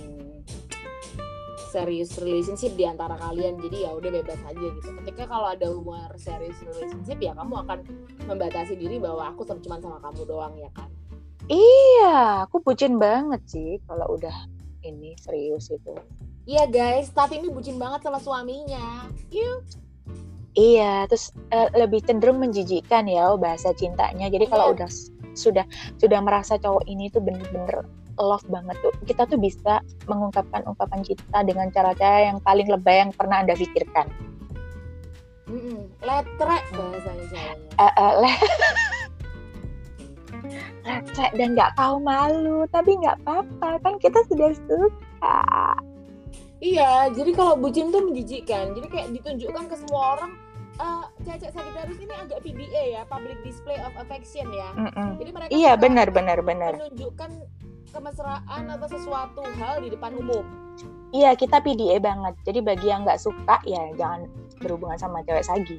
serius 1.70 2.18
relationship 2.18 2.75
di 2.75 2.82
antara 2.82 3.14
kalian 3.14 3.54
jadi 3.62 3.87
ya 3.87 3.90
udah 3.94 4.11
bebas 4.11 4.40
aja 4.42 4.66
gitu. 4.75 4.88
Ketika 5.02 5.30
kalau 5.30 5.47
ada 5.54 5.66
hubungan 5.70 6.11
serius 6.18 6.59
relationship 6.66 7.18
ya 7.23 7.32
kamu 7.38 7.54
akan 7.62 7.78
membatasi 8.26 8.75
diri 8.75 8.99
bahwa 8.99 9.30
aku 9.30 9.47
cuma 9.62 9.78
sama 9.78 10.02
kamu 10.02 10.26
doang 10.26 10.54
ya 10.59 10.70
kan. 10.75 10.90
Iya, 11.50 12.47
aku 12.47 12.62
bucin 12.62 12.99
banget 12.99 13.42
sih 13.47 13.82
kalau 13.87 14.18
udah 14.18 14.35
ini 14.87 15.14
serius 15.18 15.70
itu. 15.70 15.94
Iya 16.47 16.66
guys, 16.66 17.11
Tati 17.14 17.38
ini 17.38 17.50
bucin 17.50 17.78
banget 17.78 18.02
sama 18.06 18.18
suaminya. 18.18 19.06
Yuk. 19.30 19.62
Iya, 20.59 21.06
terus 21.06 21.30
eh, 21.54 21.70
lebih 21.78 22.02
cenderung 22.02 22.42
menjijikan 22.42 23.06
ya 23.06 23.30
bahasa 23.38 23.70
cintanya. 23.70 24.26
Jadi 24.26 24.50
kalau 24.50 24.70
Iya. 24.70 24.75
udah 24.75 24.90
sudah 25.40 25.64
sudah 25.97 26.20
merasa 26.20 26.61
cowok 26.61 26.85
ini 26.85 27.09
tuh 27.09 27.25
bener-bener 27.25 27.88
love 28.20 28.44
banget 28.52 28.76
tuh, 28.85 28.92
kita 29.09 29.25
tuh 29.25 29.40
bisa 29.40 29.80
mengungkapkan 30.04 30.61
ungkapan 30.68 31.00
cinta 31.00 31.40
dengan 31.40 31.73
cara-cara 31.73 32.28
yang 32.28 32.38
paling 32.44 32.68
lebay 32.68 33.00
yang 33.00 33.16
pernah 33.16 33.40
anda 33.40 33.56
pikirkan. 33.56 34.12
Mm-mm. 35.49 35.88
Letrek 36.04 36.64
bahasanya 36.76 37.26
sayangnya. 37.32 37.80
Eh, 37.80 37.92
eh, 37.97 38.12
le- 38.20 38.42
Receh 40.80 41.30
dan 41.37 41.49
nggak 41.56 41.75
tahu 41.76 41.97
malu, 42.00 42.64
tapi 42.70 42.97
nggak 42.97 43.18
apa-apa 43.25 43.82
kan 43.82 43.94
kita 44.00 44.20
sudah 44.30 44.52
suka. 44.68 45.40
Iya, 46.61 47.09
jadi 47.16 47.30
kalau 47.32 47.56
bucin 47.56 47.88
tuh 47.88 48.04
menjijikkan. 48.04 48.76
Jadi 48.76 48.87
kayak 48.88 49.09
ditunjukkan 49.16 49.64
ke 49.68 49.76
semua 49.80 50.02
orang. 50.16 50.32
Eh 50.80 51.04
cewek 51.37 51.52
Sagittarius 51.52 52.00
ini 52.00 52.14
agak 52.16 52.40
PDA 52.40 52.82
ya, 52.96 53.02
public 53.04 53.37
display 53.44 53.76
of 53.84 53.92
affection 54.00 54.49
ya. 54.49 54.68
Mm-mm. 54.72 55.20
Jadi 55.20 55.30
mereka 55.30 55.50
Iya 55.52 55.72
benar 55.76 56.08
benar 56.08 56.38
benar. 56.40 56.72
menunjukkan 56.80 57.30
kemesraan 57.90 58.62
atau 58.70 58.88
sesuatu 58.88 59.42
hal 59.60 59.82
di 59.84 59.92
depan 59.92 60.16
umum. 60.16 60.46
Iya 61.10 61.34
kita 61.34 61.60
PDA 61.60 61.99
banget. 62.00 62.34
Jadi 62.46 62.58
bagi 62.62 62.87
yang 62.88 63.02
nggak 63.04 63.20
suka 63.20 63.60
ya 63.66 63.92
jangan 63.99 64.30
berhubungan 64.62 64.96
sama 64.96 65.20
cewek 65.26 65.44
sagi. 65.44 65.78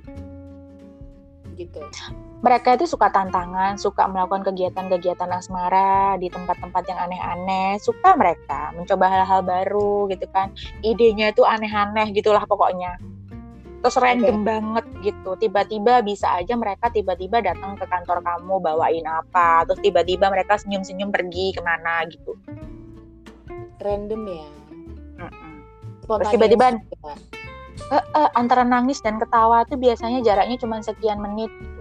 Gitu. 1.56 1.82
Mereka 2.42 2.74
itu 2.74 2.90
suka 2.90 3.14
tantangan, 3.14 3.78
suka 3.78 4.10
melakukan 4.10 4.42
kegiatan-kegiatan 4.50 5.30
asmara 5.30 6.18
di 6.18 6.26
tempat-tempat 6.26 6.84
yang 6.90 6.98
aneh-aneh. 6.98 7.78
Suka 7.78 8.18
mereka 8.18 8.74
mencoba 8.74 9.06
hal-hal 9.08 9.46
baru 9.46 10.10
gitu 10.10 10.26
kan. 10.34 10.50
Idenya 10.82 11.30
itu 11.30 11.46
aneh-aneh 11.46 12.10
gitulah 12.18 12.42
pokoknya. 12.50 12.98
Terus 13.82 13.98
random 13.98 14.46
banget 14.46 14.86
gitu. 15.02 15.34
Tiba-tiba 15.42 16.06
bisa 16.06 16.30
aja 16.38 16.54
mereka 16.54 16.94
tiba-tiba 16.94 17.42
datang 17.42 17.74
ke 17.74 17.86
kantor 17.90 18.22
kamu 18.22 18.62
bawain 18.62 19.06
apa. 19.10 19.66
Terus 19.66 19.82
tiba-tiba 19.82 20.30
mereka 20.30 20.62
senyum-senyum 20.62 21.10
pergi 21.10 21.58
ke 21.58 21.62
mana 21.66 22.06
gitu. 22.06 22.38
Random 23.82 24.22
ya. 24.30 24.48
Mm-mm. 25.18 25.54
Spontaneous 26.06 26.34
tiba-tiba-. 26.38 26.70
Eh, 27.92 28.06
eh, 28.06 28.30
antara 28.38 28.62
nangis 28.62 29.02
dan 29.02 29.18
ketawa 29.18 29.66
tuh 29.66 29.82
biasanya 29.82 30.22
jaraknya 30.22 30.62
cuma 30.62 30.78
sekian 30.86 31.18
menit 31.18 31.50
gitu. 31.50 31.81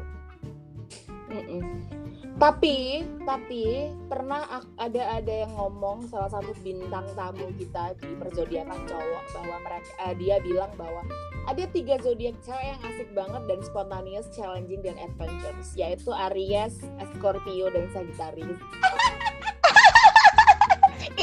Tapi, 2.40 3.04
tapi 3.28 3.92
pernah 4.08 4.64
ada 4.80 5.20
ada 5.20 5.34
yang 5.44 5.52
ngomong 5.60 6.08
salah 6.08 6.32
satu 6.32 6.56
bintang 6.64 7.04
tamu 7.12 7.52
kita 7.60 7.92
di 8.00 8.16
perzodiakan 8.16 8.80
cowok 8.88 9.24
bahwa 9.36 9.56
mereka 9.60 9.92
eh, 10.08 10.14
dia 10.16 10.40
bilang 10.40 10.72
bahwa 10.80 11.04
ada 11.44 11.68
tiga 11.68 12.00
zodiak 12.00 12.32
cewek 12.40 12.64
yang 12.64 12.80
asik 12.88 13.12
banget 13.12 13.44
dan 13.44 13.60
spontaneous, 13.60 14.24
challenging 14.32 14.80
dan 14.80 14.96
adventurous 14.96 15.76
yaitu 15.76 16.08
Aries, 16.32 16.80
Scorpio 17.12 17.68
dan 17.76 17.92
Sagittarius. 17.92 18.56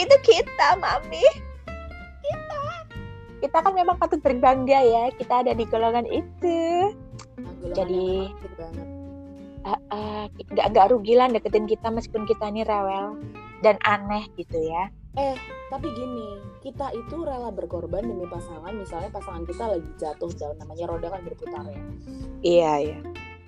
Itu 0.05 0.15
kita, 0.21 0.77
Mami. 0.77 1.25
Kita. 2.21 2.61
Kita 3.41 3.57
kan 3.65 3.73
memang 3.73 3.97
patut 3.97 4.21
berbangga 4.21 4.85
ya, 4.85 5.09
kita 5.17 5.41
ada 5.41 5.57
di 5.57 5.65
golongan 5.65 6.05
itu. 6.05 6.93
Nah, 7.41 7.53
golongan 7.57 7.73
Jadi- 7.73 8.46
asik 9.67 9.83
banget. 9.83 9.91
Ah, 9.91 9.95
ah, 9.95 10.23
nggak 10.53 10.67
nggak 10.73 10.87
rugi 10.95 11.13
lah 11.17 11.27
deketin 11.27 11.67
kita 11.67 11.87
meskipun 11.91 12.23
kita 12.23 12.43
ini 12.47 12.61
rewel 12.63 13.19
dan 13.65 13.75
aneh 13.83 14.23
gitu 14.39 14.57
ya. 14.63 14.87
Tapi 15.67 15.87
gini, 15.97 16.37
kita 16.61 16.93
itu 16.93 17.25
rela 17.25 17.49
berkorban 17.49 18.05
demi 18.05 18.29
pasangan. 18.29 18.69
Misalnya 18.71 19.09
pasangan 19.09 19.43
kita 19.49 19.65
lagi 19.65 19.89
jatuh 19.97 20.31
jauh, 20.37 20.55
namanya 20.61 20.85
roda 20.85 21.09
kan 21.09 21.25
berputar 21.25 21.65
ya. 21.65 21.81
Iya, 22.45 22.71
iya. 22.85 22.99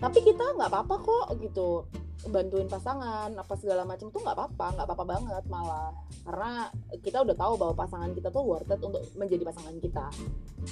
Tapi 0.01 0.19
kita 0.25 0.57
nggak 0.57 0.67
apa-apa 0.73 0.95
kok 0.97 1.25
gitu 1.39 1.85
bantuin 2.27 2.67
pasangan 2.67 3.31
apa 3.31 3.53
segala 3.55 3.87
macam 3.87 4.11
tuh 4.11 4.19
nggak 4.19 4.35
apa-apa, 4.35 4.65
nggak 4.75 4.87
apa-apa 4.91 5.05
banget 5.07 5.43
malah. 5.47 5.95
Karena 6.27 6.67
kita 6.99 7.23
udah 7.23 7.35
tahu 7.39 7.53
bahwa 7.55 7.73
pasangan 7.79 8.11
kita 8.11 8.27
tuh 8.27 8.43
worth 8.43 8.67
it 8.67 8.81
untuk 8.83 8.99
menjadi 9.15 9.43
pasangan 9.47 9.75
kita. 9.79 10.05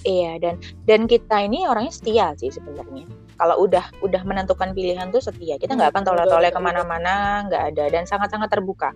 Iya, 0.04 0.32
dan 0.44 0.56
dan 0.84 1.08
kita 1.08 1.48
ini 1.48 1.64
orangnya 1.64 1.96
setia 1.96 2.36
sih 2.36 2.52
sebenarnya. 2.52 3.08
Kalau 3.40 3.64
udah 3.64 3.88
udah 4.04 4.22
menentukan 4.28 4.76
pilihan 4.76 5.08
tuh 5.08 5.24
setia. 5.24 5.56
Kita 5.56 5.80
nggak 5.80 5.96
akan 5.96 6.04
Hmm, 6.04 6.12
betul, 6.44 6.56
ke 6.58 6.60
mana-mana, 6.60 7.16
nggak 7.48 7.64
ada 7.74 7.84
dan 7.88 8.04
sangat-sangat 8.04 8.50
terbuka. 8.52 8.92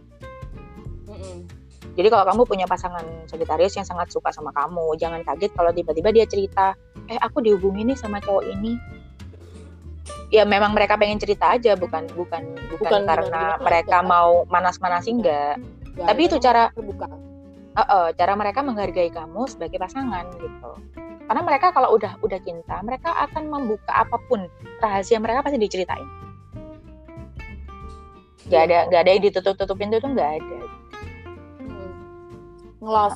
Jadi 1.92 2.08
kalau 2.08 2.24
kamu 2.24 2.42
punya 2.48 2.66
pasangan 2.68 3.04
Sagittarius 3.28 3.76
yang 3.76 3.84
sangat 3.84 4.08
suka 4.16 4.32
sama 4.32 4.56
kamu, 4.56 4.96
jangan 4.96 5.28
kaget 5.28 5.52
kalau 5.52 5.76
tiba-tiba 5.76 6.10
dia 6.16 6.24
cerita, 6.24 6.72
eh 7.12 7.20
aku 7.20 7.44
dihubungi 7.44 7.84
nih 7.84 7.98
sama 8.00 8.24
cowok 8.24 8.48
ini. 8.48 8.80
Ya 10.32 10.48
memang 10.48 10.72
mereka 10.72 10.96
pengen 10.96 11.20
cerita 11.20 11.52
aja, 11.52 11.76
bukan 11.76 12.08
bukan 12.16 12.56
bukan, 12.72 12.80
Bukan 12.80 13.02
karena 13.04 13.60
mereka 13.60 14.00
mau 14.00 14.48
manas-manasin 14.48 15.20
enggak. 15.20 15.60
Ya, 16.00 16.08
Tapi 16.08 16.22
itu 16.32 16.40
cara- 16.40 16.72
terbuka. 16.72 17.12
Eh, 17.72 17.80
eh, 17.84 18.08
cara 18.16 18.34
mereka 18.40 18.64
menghargai 18.64 19.12
kamu 19.12 19.44
sebagai 19.48 19.76
pasangan 19.76 20.24
gitu. 20.40 20.72
Karena 21.28 21.42
mereka 21.44 21.72
kalau 21.72 21.96
udah 21.96 22.16
udah 22.24 22.40
cinta, 22.44 22.80
mereka 22.80 23.12
akan 23.28 23.48
membuka 23.48 23.92
apa 23.92 24.16
pun 24.28 24.48
rahasia 24.80 25.20
mereka 25.20 25.44
pasti 25.44 25.60
diceritain. 25.60 26.08
Gak 28.48 28.68
Iya. 28.68 28.68
ada 28.68 28.78
gak 28.88 29.02
ada 29.04 29.12
yang 29.12 29.24
ditutup-tutupin 29.24 29.92
itu 29.92 30.00
tuh 30.00 30.12
nggak 30.12 30.32
ada. 30.40 30.60
Hmm. 31.60 31.92
Ngelos. 32.80 33.16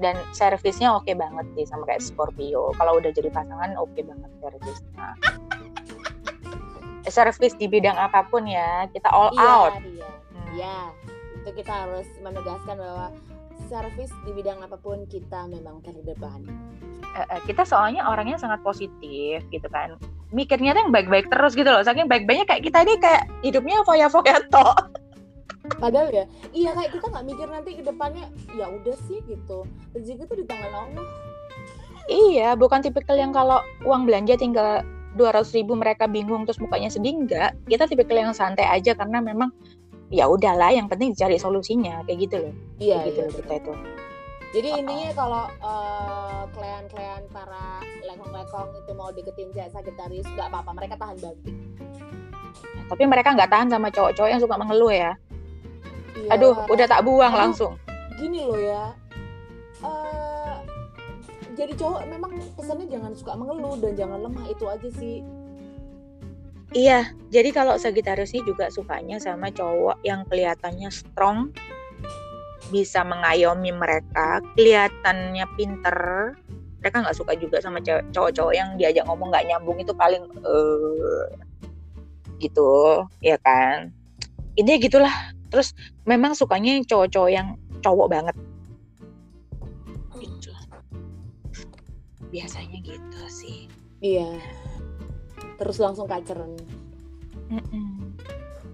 Dan 0.00 0.16
servisnya 0.32 0.96
oke 0.96 1.12
banget 1.12 1.44
sih 1.52 1.68
sama 1.68 1.84
kayak 1.84 2.00
Scorpio. 2.00 2.72
Kalau 2.72 2.96
udah 2.96 3.12
jadi 3.12 3.28
pasangan 3.28 3.76
oke 3.76 4.00
banget 4.00 4.30
servisnya. 4.40 5.08
Servis 7.08 7.56
di 7.56 7.64
bidang 7.64 7.96
apa 7.96 8.28
pun 8.28 8.44
ya, 8.44 8.84
kita 8.92 9.08
all 9.08 9.32
Iya, 9.32 9.40
out. 9.40 9.72
iya. 9.80 10.10
Hmm. 10.10 10.48
Iya, 10.52 10.78
itu 11.40 11.50
kita 11.56 11.72
harus 11.72 12.08
menegaskan 12.20 12.76
bahwa 12.76 13.06
servis 13.68 14.10
di 14.26 14.32
bidang 14.34 14.60
apa 14.60 14.76
pun 14.76 15.06
kita 15.08 15.48
memang 15.48 15.80
terdepan. 15.80 16.44
Eh, 17.10 17.26
eh, 17.26 17.40
kita 17.48 17.66
soalnya 17.66 18.06
orangnya 18.06 18.38
sangat 18.38 18.60
positif 18.62 19.42
gitu 19.50 19.68
kan. 19.72 19.96
Mikirnya 20.30 20.76
tuh 20.76 20.86
yang 20.86 20.92
baik-baik 20.94 21.26
terus 21.26 21.58
gitu 21.58 21.66
loh. 21.66 21.82
Saking 21.82 22.06
baik-baiknya 22.06 22.46
kayak 22.46 22.62
kita 22.62 22.78
ini 22.86 22.94
kayak 23.02 23.26
hidupnya 23.42 23.82
foya-foya 23.82 24.36
toh. 24.52 24.74
Padahal 25.78 26.08
ya, 26.10 26.24
iya 26.50 26.70
kayak 26.74 26.98
kita 26.98 27.06
nggak 27.10 27.26
mikir 27.30 27.46
nanti 27.46 27.70
ke 27.78 27.82
depannya, 27.84 28.26
ya 28.58 28.66
udah 28.66 28.96
sih 29.06 29.22
gitu. 29.28 29.62
Rezeki 29.94 30.24
itu 30.26 30.34
di 30.42 30.44
tangan 30.48 30.72
Allah. 30.72 31.06
Iya, 32.10 32.58
bukan 32.58 32.82
tipikal 32.82 33.14
yang 33.14 33.30
kalau 33.30 33.62
uang 33.86 34.02
belanja 34.02 34.34
tinggal 34.34 34.82
200 35.12 35.42
ribu 35.54 35.74
mereka 35.74 36.06
bingung 36.06 36.46
terus 36.46 36.58
mukanya 36.58 36.86
sedih 36.86 37.14
enggak. 37.16 37.56
Kita 37.66 37.84
tipikal 37.84 38.16
yang 38.20 38.32
santai 38.32 38.66
aja 38.66 38.94
karena 38.94 39.18
memang 39.18 39.50
ya 40.10 40.26
udahlah 40.26 40.70
yang 40.70 40.86
penting 40.86 41.14
dicari 41.14 41.34
solusinya 41.34 42.02
kayak 42.04 42.18
gitu 42.24 42.36
loh. 42.42 42.54
Iya, 42.78 42.96
Kayak 42.96 43.06
gitu 43.06 43.20
iya. 43.20 43.30
kita 43.38 43.54
itu. 43.56 43.72
Jadi 44.50 44.68
Oh, 44.68 44.78
intinya 44.82 45.08
kalau 45.14 45.44
eh, 45.46 46.42
klien-klien 46.50 47.22
para 47.30 47.64
lekong-lekong 48.02 48.70
itu 48.76 48.92
mau 48.92 49.10
deketin 49.10 49.48
cewek 49.50 49.70
Sagittarius, 49.70 50.26
nggak 50.28 50.50
apa-apa, 50.50 50.70
mereka 50.74 50.94
tahan 50.98 51.16
banting. 51.16 51.58
Tapi 52.90 53.02
mereka 53.06 53.30
nggak 53.30 53.46
tahan 53.46 53.70
sama 53.70 53.86
cowok-cowok 53.88 54.26
yang 54.28 54.42
suka 54.42 54.58
mengeluh 54.58 54.90
ya. 54.90 55.14
Iya, 56.18 56.34
Aduh, 56.34 56.58
udah 56.66 56.86
tak 56.86 57.06
buang 57.06 57.30
Aduh. 57.30 57.42
langsung. 57.46 57.72
gini 58.18 58.42
loh 58.42 58.58
ya. 58.58 58.84
eh 59.80 60.19
jadi 61.54 61.72
cowok 61.74 62.00
memang 62.06 62.32
pesannya 62.54 62.86
jangan 62.90 63.12
suka 63.14 63.32
mengeluh 63.34 63.76
dan 63.78 63.92
jangan 63.98 64.18
lemah 64.22 64.44
itu 64.50 64.64
aja 64.66 64.88
sih. 64.94 65.24
Iya, 66.70 67.10
jadi 67.34 67.50
kalau 67.50 67.74
Sagittarius 67.74 68.30
ini 68.30 68.46
juga 68.46 68.70
sukanya 68.70 69.18
sama 69.18 69.50
cowok 69.50 70.06
yang 70.06 70.22
kelihatannya 70.30 70.86
strong, 70.94 71.50
bisa 72.70 73.02
mengayomi 73.02 73.74
mereka, 73.74 74.38
kelihatannya 74.54 75.42
pinter. 75.58 75.98
Mereka 76.78 76.96
nggak 77.02 77.18
suka 77.18 77.34
juga 77.34 77.58
sama 77.58 77.82
cowok-cowok 77.82 78.54
yang 78.54 78.78
diajak 78.78 79.02
ngomong 79.10 79.34
nggak 79.34 79.50
nyambung 79.50 79.82
itu 79.82 79.90
paling 79.92 80.22
eh 80.46 81.26
gitu, 82.38 83.04
ya 83.20 83.36
kan? 83.42 83.90
Ini 84.54 84.78
gitulah. 84.78 85.12
Terus 85.50 85.74
memang 86.06 86.38
sukanya 86.38 86.78
cowok-cowok 86.86 87.30
yang 87.34 87.58
cowok 87.82 88.06
banget. 88.08 88.36
Biasanya 92.30 92.78
gitu 92.82 93.22
sih. 93.26 93.66
Iya. 94.00 94.38
Terus 95.60 95.76
langsung 95.82 96.08
kaceren. 96.08 96.56
Mm-mm. 97.50 98.14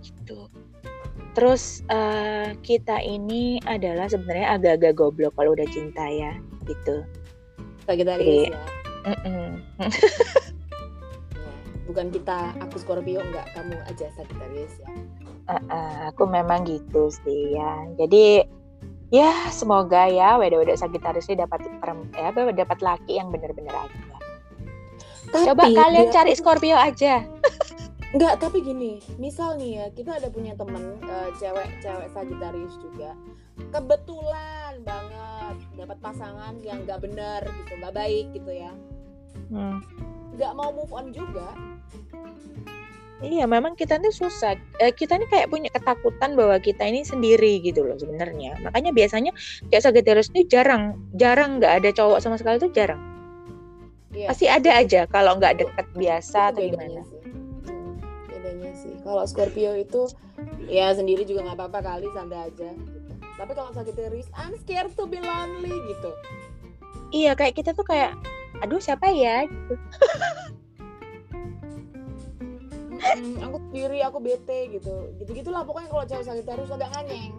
Gitu. 0.04 0.46
Terus 1.32 1.84
eh, 1.92 2.56
kita 2.64 3.00
ini 3.04 3.60
adalah 3.64 4.08
sebenarnya 4.08 4.56
agak-agak 4.56 4.92
goblok 4.96 5.32
kalau 5.36 5.52
udah 5.56 5.68
cinta 5.68 6.04
ya, 6.08 6.32
gitu. 6.64 7.04
Sagittarius 7.84 8.48
Iya. 8.48 8.52
ya. 8.52 8.60
Mm-mm. 9.06 9.50
ya. 9.80 9.88
Bukan 11.86 12.10
kita, 12.10 12.50
aku 12.58 12.82
Scorpio 12.82 13.22
enggak, 13.22 13.46
kamu 13.54 13.78
aja 13.86 14.06
Sagittarius 14.18 14.74
ya. 14.82 14.90
Eh, 15.46 15.62
eh, 15.70 15.96
aku 16.10 16.26
memang 16.26 16.66
gitu 16.66 17.08
sih 17.22 17.54
ya. 17.54 17.86
Jadi 17.94 18.42
ya 19.14 19.32
semoga 19.54 20.10
ya 20.10 20.34
weda-weda 20.36 20.74
Sagittarius 20.74 21.30
ini 21.30 21.42
dapat 21.42 21.62
ya, 22.14 22.30
apa, 22.30 22.50
dapat 22.50 22.78
laki 22.82 23.18
yang 23.18 23.30
bener-bener 23.30 23.72
aja. 23.72 24.16
Coba 25.30 25.66
Tapi 25.66 25.74
kalian 25.74 26.06
dia- 26.10 26.14
cari 26.14 26.32
Scorpio 26.38 26.76
aja. 26.78 27.26
Enggak, 28.14 28.38
tapi 28.38 28.62
gini, 28.62 29.02
misal 29.18 29.58
nih 29.58 29.82
ya, 29.82 29.86
kita 29.92 30.16
ada 30.22 30.30
punya 30.30 30.54
temen 30.54 30.96
eh, 31.02 31.30
cewek-cewek 31.36 32.08
Sagittarius 32.14 32.78
juga. 32.78 33.12
Kebetulan 33.74 34.80
banget 34.86 35.56
dapat 35.74 35.98
pasangan 36.00 36.54
yang 36.62 36.86
nggak 36.86 37.02
benar 37.02 37.42
gitu, 37.44 37.72
nggak 37.82 37.94
baik 37.98 38.26
gitu 38.32 38.50
ya. 38.54 38.72
Hmm. 39.50 39.82
Nggak 40.38 40.52
mau 40.54 40.70
move 40.70 40.92
on 40.94 41.10
juga. 41.10 41.50
Iya, 43.24 43.48
memang 43.48 43.72
kita 43.72 43.96
tuh 43.96 44.12
susah. 44.12 44.60
Eh, 44.76 44.92
kita 44.92 45.16
ini 45.16 45.24
kayak 45.32 45.48
punya 45.48 45.72
ketakutan 45.72 46.36
bahwa 46.36 46.60
kita 46.60 46.84
ini 46.84 47.00
sendiri 47.00 47.64
gitu 47.64 47.80
loh 47.80 47.96
sebenarnya. 47.96 48.60
Makanya 48.60 48.92
biasanya 48.92 49.32
kayak 49.72 49.88
Sagittarius 49.88 50.28
ini 50.36 50.44
jarang, 50.44 51.00
jarang 51.16 51.56
nggak 51.56 51.80
ada 51.80 51.90
cowok 51.96 52.20
sama 52.20 52.36
sekali 52.36 52.60
tuh 52.60 52.68
jarang. 52.76 53.00
Iya. 54.12 54.28
Pasti 54.28 54.46
ada 54.52 54.70
aja 54.76 55.00
kalau 55.08 55.40
nggak 55.40 55.64
deket 55.64 55.86
biasa 55.96 56.52
atau 56.52 56.60
itu 56.60 56.76
gimana. 56.76 57.00
bedanya 57.00 57.02
sih. 57.08 57.20
Hmm, 57.64 57.92
bedanya 58.28 58.70
sih. 58.76 58.94
Kalau 59.00 59.24
Scorpio 59.24 59.72
itu 59.72 60.12
ya 60.68 60.92
sendiri 60.92 61.24
juga 61.24 61.48
nggak 61.48 61.56
apa-apa 61.56 61.80
kali 61.96 62.12
santai 62.12 62.52
aja. 62.52 62.68
Gitu. 62.68 63.00
Tapi 63.36 63.52
kalau 63.56 63.70
Sagittarius, 63.72 64.28
I'm 64.36 64.52
scared 64.60 64.92
to 64.92 65.08
be 65.08 65.20
lonely 65.24 65.72
gitu. 65.88 66.12
Iya, 67.16 67.32
kayak 67.32 67.56
kita 67.56 67.72
tuh 67.72 67.84
kayak, 67.84 68.12
aduh 68.60 68.80
siapa 68.80 69.08
ya? 69.08 69.48
Gitu. 69.48 69.72
Mm-mm, 73.14 73.44
aku 73.46 73.56
sendiri, 73.70 73.98
aku 74.02 74.18
bete 74.18 74.60
gitu. 74.74 74.94
Gitu-gitulah 75.22 75.62
pokoknya 75.62 75.88
kalau 75.92 76.04
cewek 76.08 76.24
Sagittarius 76.26 76.72
agak 76.74 76.90
nganyeng. 76.96 77.34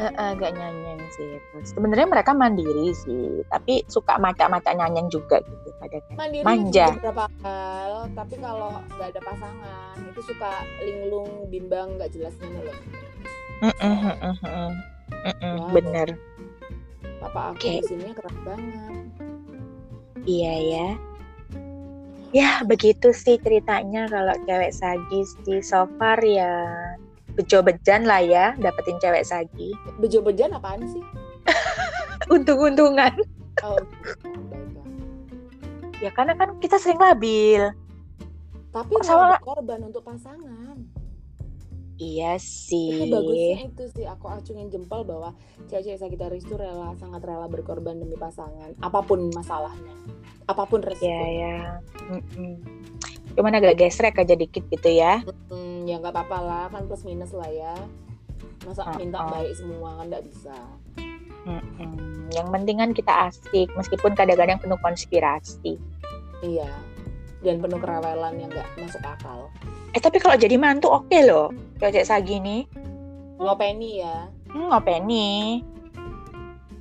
Agak 0.00 0.56
nyanyeng 0.56 1.00
sih. 1.12 1.36
Sebenarnya 1.76 2.08
mereka 2.08 2.32
mandiri 2.32 2.88
sih, 2.96 3.44
tapi 3.52 3.84
suka 3.84 4.16
macak-macak 4.16 4.72
nyanyeng 4.72 5.12
juga 5.12 5.44
gitu. 5.44 5.68
Kadang 5.76 6.04
Mandiri 6.16 6.44
Manja. 6.44 6.86
beberapa 6.96 7.28
hal, 7.44 8.08
tapi 8.16 8.34
kalau 8.40 8.80
nggak 8.96 9.08
ada 9.12 9.20
pasangan 9.20 9.96
itu 10.08 10.20
suka 10.24 10.52
linglung, 10.80 11.28
bimbang, 11.52 12.00
nggak 12.00 12.10
jelas 12.16 12.32
gitu 12.40 12.58
loh. 12.64 12.76
Wow. 15.20 15.68
Bener, 15.76 16.16
Papa 17.20 17.52
aku 17.52 17.60
Oke. 17.60 17.84
di 17.84 17.84
sini 17.84 18.16
keras 18.16 18.36
banget. 18.40 19.04
iya 20.24 20.54
ya. 20.56 20.88
Ya 22.30 22.62
begitu 22.62 23.10
sih 23.10 23.42
ceritanya 23.42 24.06
kalau 24.06 24.34
cewek 24.46 24.70
sagis 24.70 25.34
di 25.42 25.58
so 25.58 25.90
far 25.98 26.22
ya 26.22 26.70
bejo-bejan 27.34 28.06
lah 28.06 28.22
ya 28.22 28.54
dapetin 28.58 29.02
cewek 29.02 29.26
sagi. 29.26 29.74
Bejo-bejan 29.98 30.54
apaan 30.54 30.86
sih? 30.86 31.02
Untung-untungan. 32.34 33.18
Oh, 33.66 33.78
baiklah. 34.46 34.86
Ya 35.98 36.10
karena 36.14 36.38
kan 36.38 36.54
kita 36.62 36.78
sering 36.78 37.02
labil. 37.02 37.74
Tapi 38.70 38.94
Kok 38.94 39.02
sama- 39.02 39.34
berkorban 39.42 39.90
untuk 39.90 40.06
pasangan. 40.06 40.69
Iya 42.00 42.32
Itu 42.34 42.48
sih. 42.66 43.06
bagusnya 43.06 43.60
itu 43.66 43.84
sih 43.92 44.04
aku 44.04 44.24
acungin 44.26 44.66
jempol 44.66 45.04
bahwa 45.04 45.36
cewek-cewek 45.68 46.00
Sagittarius 46.00 46.42
itu 46.42 46.56
rela 46.56 46.96
sangat 46.96 47.20
rela 47.20 47.44
berkorban 47.44 47.94
demi 47.94 48.16
pasangan 48.16 48.72
apa 48.74 49.00
pun 49.00 49.28
masalahnya 49.30 49.92
apa 50.46 50.64
pun 50.64 50.80
resiko 50.80 51.04
Iya 51.06 51.26
ya. 51.28 51.56
Mm-mm. 52.08 52.56
Cuman 53.30 53.52
agak 53.54 53.78
gesrek 53.78 54.16
aja 54.16 54.32
dikit 54.32 54.64
gitu 54.66 54.90
ya. 54.90 55.20
Hmm, 55.46 55.84
ya 55.84 55.96
nggak 55.96 56.10
apa-apa 56.10 56.38
lah 56.40 56.64
kan 56.66 56.88
plus 56.88 57.04
minus 57.04 57.30
lah 57.30 57.46
ya 57.46 57.76
masa 58.62 58.82
Oh, 58.82 58.96
minta 58.96 59.16
oh. 59.18 59.28
baik 59.30 59.52
semua 59.54 59.94
kan 59.94 60.08
nggak 60.08 60.24
bisa 60.24 60.56
Mm-mm. 61.42 62.28
Yang 62.30 62.48
penting 62.48 62.76
kan 62.78 62.90
kita 62.92 63.12
asik 63.26 63.68
meskipun 63.74 64.12
kadang-kadang 64.14 64.56
penuh 64.56 64.76
konspirasi. 64.78 65.76
iya 66.40 66.68
dan 67.40 67.56
penuh 67.60 67.80
kerewelan 67.80 68.34
yang 68.36 68.50
nggak 68.52 68.68
masuk 68.76 69.00
akal 69.04 69.48
Eh 69.90 69.98
tapi 69.98 70.22
kalau 70.22 70.38
jadi 70.38 70.54
mantu 70.54 70.86
oke 70.86 71.18
loh. 71.26 71.50
Cewek 71.82 72.06
Sagi 72.06 72.38
nih. 72.38 72.62
ngopeni 73.40 74.04
ya 74.04 74.28
Hmm, 74.52 74.68
ngopeni. 74.70 75.62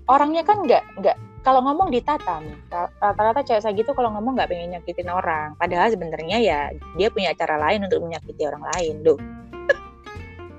Orangnya 0.10 0.42
kan 0.46 0.62
nggak 0.66 0.84
nggak 1.00 1.18
kalau 1.40 1.64
ngomong 1.64 1.90
ditata 1.90 2.44
Rata-rata 3.00 3.42
cewek 3.42 3.64
Sagi 3.64 3.82
tuh 3.82 3.96
kalau 3.98 4.14
ngomong 4.14 4.38
nggak 4.38 4.50
pengen 4.52 4.78
nyakitin 4.78 5.10
orang. 5.10 5.58
Padahal 5.58 5.90
sebenarnya 5.90 6.38
ya 6.38 6.60
dia 7.00 7.10
punya 7.10 7.34
cara 7.34 7.58
lain 7.58 7.88
untuk 7.88 8.04
menyakiti 8.06 8.44
orang 8.46 8.64
lain. 8.76 8.96
Duh. 9.02 9.20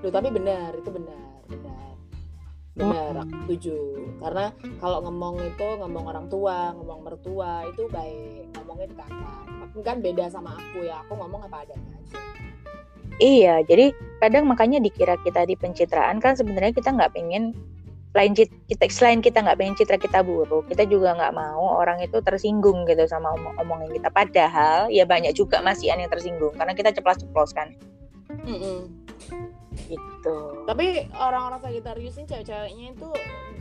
Duh, 0.00 0.08
tapi 0.08 0.32
benar 0.32 0.72
itu 0.74 0.88
benar 0.88 1.19
benar 2.78 3.12
Mm-mm. 3.18 3.22
aku 3.26 3.34
setuju 3.44 3.78
karena 4.22 4.46
kalau 4.78 4.98
ngomong 5.02 5.42
itu 5.42 5.66
ngomong 5.82 6.04
orang 6.06 6.26
tua 6.30 6.70
ngomong 6.78 7.00
mertua 7.02 7.66
itu 7.66 7.90
baik 7.90 8.46
ngomongnya 8.54 8.86
di 8.86 8.96
kakak 8.96 9.40
kan 9.82 10.02
beda 10.02 10.26
sama 10.30 10.54
aku 10.58 10.86
ya 10.86 11.02
aku 11.02 11.14
ngomong 11.14 11.46
apa 11.46 11.66
adanya 11.66 11.94
aja 11.98 12.18
Iya, 13.20 13.60
jadi 13.68 13.92
kadang 14.16 14.48
makanya 14.48 14.80
dikira 14.80 15.20
kita 15.20 15.44
di 15.44 15.52
pencitraan 15.52 16.24
kan 16.24 16.40
sebenarnya 16.40 16.72
kita 16.72 16.88
nggak 16.88 17.12
pengen 17.12 17.52
selain 18.16 18.32
kita 18.32 18.88
selain 18.88 19.20
kita 19.20 19.44
nggak 19.44 19.60
pengen 19.60 19.76
citra 19.76 20.00
kita 20.00 20.24
buruk, 20.24 20.64
kita 20.72 20.88
juga 20.88 21.12
nggak 21.12 21.36
mau 21.36 21.84
orang 21.84 22.00
itu 22.00 22.16
tersinggung 22.24 22.88
gitu 22.88 23.04
sama 23.04 23.36
omong 23.36 23.60
omongan 23.60 23.92
kita. 23.92 24.08
Padahal 24.08 24.88
ya 24.88 25.04
banyak 25.04 25.36
juga 25.36 25.60
masih 25.60 25.92
yang 25.92 26.00
tersinggung 26.08 26.56
karena 26.56 26.72
kita 26.72 26.96
ceplos-ceplos 26.96 27.52
kan 27.52 27.76
Mm-mm. 28.46 28.99
Gitu. 29.86 30.36
tapi 30.66 31.08
orang-orang 31.16 31.60
Sagittarius 31.62 32.16
ini 32.18 32.26
cewek-ceweknya 32.28 32.86
itu 32.94 33.08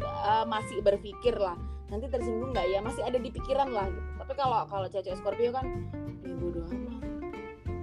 uh, 0.04 0.46
masih 0.46 0.80
berpikir 0.82 1.36
lah 1.38 1.56
nanti 1.90 2.06
tersinggung 2.06 2.54
nggak 2.54 2.70
ya 2.70 2.80
masih 2.86 3.02
ada 3.02 3.18
di 3.18 3.30
pikiran 3.34 3.70
lah 3.74 3.88
gitu. 3.90 4.10
tapi 4.22 4.34
kalau 4.38 4.66
kalau 4.70 4.88
cewek-cewek 4.90 5.18
Scorpio 5.18 5.52
kan 5.54 5.66
ya 6.26 6.34
bodo 6.38 6.62
amat 6.70 7.00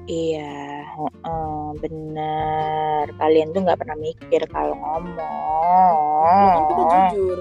Iya, 0.07 0.87
heeh, 0.87 1.67
bener. 1.83 3.11
Kalian 3.19 3.51
tuh 3.51 3.67
nggak 3.67 3.83
pernah 3.83 3.99
mikir 3.99 4.39
kalau 4.55 4.79
kan 4.79 5.03
kita 5.03 6.79
ngomong. 6.79 7.11
jujur 7.11 7.39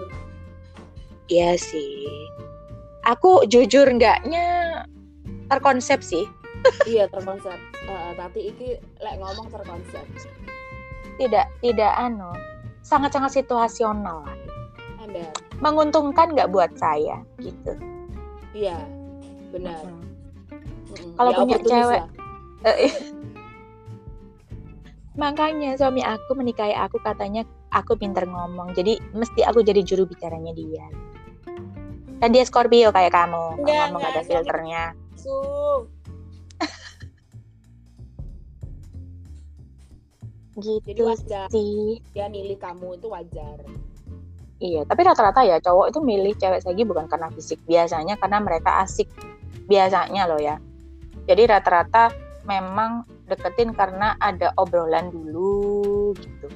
Iya 1.29 1.57
sih. 1.57 2.09
Aku 3.05 3.45
jujur 3.45 3.85
nggaknya 3.85 4.81
terkonsep 5.49 6.01
sih. 6.01 6.25
Iya 6.85 7.05
terkonsep 7.05 7.55
Uh, 7.85 8.11
tapi 8.15 8.49
iki 8.49 8.67
lek 8.97 9.15
ngomong 9.15 9.45
terkonsep 9.47 10.01
Tidak, 11.15 11.45
tidak 11.59 11.91
anu. 11.95 12.33
Sangat-sangat 12.81 13.31
situasional 13.35 14.21
lah. 14.21 14.35
ember 14.99 15.29
Menguntungkan 15.57 16.33
nggak 16.33 16.49
buat 16.49 16.73
saya 16.73 17.21
gitu. 17.37 17.77
iya 18.51 18.81
benar. 19.49 19.79
Mm-mm. 19.79 21.13
Kalau 21.13 21.31
Ya, 21.31 21.37
punya 21.37 21.57
cewek- 21.61 22.03
lah. 22.03 22.09
Eh, 22.67 22.89
Makanya 25.15 25.77
suami 25.77 26.01
aku 26.01 26.33
menikahi 26.33 26.73
aku 26.73 26.99
katanya 26.99 27.45
aku 27.69 27.95
pinter 27.95 28.25
ngomong. 28.25 28.73
Jadi 28.73 28.99
mesti 29.11 29.41
aku 29.41 29.61
jadi 29.61 29.79
juru 29.79 30.03
bicaranya 30.03 30.51
dia. 30.51 30.83
Dan 32.17 32.33
dia 32.33 32.43
Scorpio 32.43 32.89
kayak 32.89 33.13
kamu. 33.13 33.61
Enggak, 33.61 33.77
ngomong 33.87 33.99
nggak 34.01 34.09
ada 34.09 34.11
enggak, 34.11 34.23
suami- 34.25 34.27
filternya. 34.33 34.83
Su. 35.15 35.37
Gitu 40.55 40.87
Jadi 40.87 41.01
wajar 41.03 41.47
sih. 41.51 41.99
dia 42.15 42.31
milih 42.31 42.55
kamu 42.55 42.95
itu 42.95 43.07
wajar 43.11 43.59
Iya, 44.55 44.87
tapi 44.87 45.03
rata-rata 45.03 45.43
ya 45.43 45.59
cowok 45.59 45.91
itu 45.91 45.99
milih 45.99 46.31
cewek 46.39 46.63
sagi 46.63 46.87
bukan 46.87 47.11
karena 47.11 47.27
fisik, 47.35 47.59
biasanya 47.67 48.15
karena 48.15 48.39
mereka 48.39 48.79
asik. 48.87 49.11
Biasanya 49.67 50.31
loh 50.31 50.39
ya. 50.39 50.55
Jadi 51.27 51.43
rata-rata 51.43 52.15
memang 52.47 53.03
deketin 53.27 53.75
karena 53.75 54.15
ada 54.15 54.55
obrolan 54.55 55.11
dulu 55.11 56.15
gitu. 56.15 56.47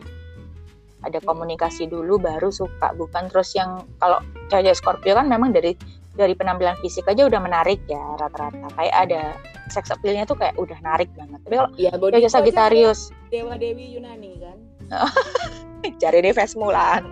Ada 1.04 1.20
komunikasi 1.20 1.92
dulu 1.92 2.16
baru 2.24 2.48
suka, 2.48 2.96
bukan 2.96 3.28
terus 3.28 3.52
yang 3.60 3.84
kalau 4.00 4.24
cewek 4.48 4.80
Scorpio 4.80 5.20
kan 5.20 5.28
memang 5.28 5.52
dari 5.52 5.76
dari 6.17 6.34
penampilan 6.34 6.78
fisik 6.82 7.06
aja 7.06 7.28
udah 7.28 7.41
menarik 7.41 7.80
ya 7.86 8.02
rata-rata. 8.17 8.67
Kayak 8.78 8.95
ada 9.10 9.24
sex 9.69 9.93
appeal-nya 9.93 10.26
tuh 10.26 10.38
kayak 10.38 10.58
udah 10.58 10.78
narik 10.82 11.10
banget. 11.13 11.39
Tapi 11.45 11.56
kalau 11.56 11.72
ya 11.78 11.91
body 11.95 12.24
cewek 12.24 12.34
Sagittarius, 12.34 13.13
dewa 13.30 13.56
dewi 13.56 13.98
Yunani 13.98 14.32
kan 14.41 14.58
cari 16.02 16.19
deh 16.26 16.34
Mulan. 16.58 17.04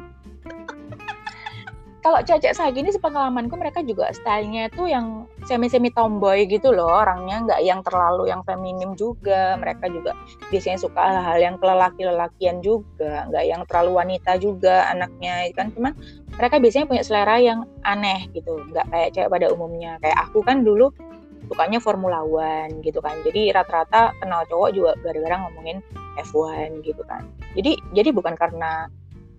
Kalau 2.02 2.24
cewek 2.24 2.56
Sagi 2.56 2.80
ini 2.80 2.96
sepengalamanku 2.96 3.60
mereka 3.60 3.84
juga 3.84 4.08
stylenya 4.16 4.72
tuh 4.72 4.88
yang 4.88 5.28
semi-semi 5.44 5.92
tomboy 5.92 6.48
gitu 6.48 6.72
loh 6.72 7.04
orangnya 7.04 7.44
nggak 7.44 7.62
yang 7.64 7.80
terlalu 7.84 8.32
yang 8.32 8.44
feminim 8.44 8.96
juga 8.96 9.56
mereka 9.60 9.88
juga 9.92 10.16
biasanya 10.52 10.80
suka 10.80 11.00
hal-hal 11.00 11.40
yang 11.40 11.56
kelelaki-lelakian 11.60 12.60
juga 12.60 13.28
nggak 13.32 13.46
yang 13.48 13.62
terlalu 13.68 13.92
wanita 13.96 14.36
juga 14.40 14.88
anaknya 14.92 15.52
kan 15.56 15.72
cuman 15.72 15.96
mereka 16.38 16.56
biasanya 16.62 16.86
punya 16.86 17.04
selera 17.04 17.36
yang 17.42 17.66
aneh 17.82 18.30
gitu 18.32 18.62
nggak 18.70 18.86
kayak 18.94 19.10
cewek 19.14 19.30
pada 19.34 19.48
umumnya. 19.50 19.98
Kayak 20.00 20.18
aku 20.30 20.40
kan 20.46 20.62
dulu 20.62 20.94
sukanya 21.50 21.82
Formula 21.82 22.22
One 22.22 22.86
gitu 22.86 23.02
kan. 23.02 23.18
Jadi 23.26 23.50
rata-rata 23.50 24.14
kenal 24.22 24.46
cowok 24.46 24.70
juga 24.72 24.92
gara-gara 25.02 25.36
ngomongin 25.50 25.82
F1 26.22 26.86
gitu 26.86 27.02
kan. 27.10 27.26
Jadi 27.58 27.82
jadi 27.98 28.10
bukan 28.14 28.38
karena 28.38 28.86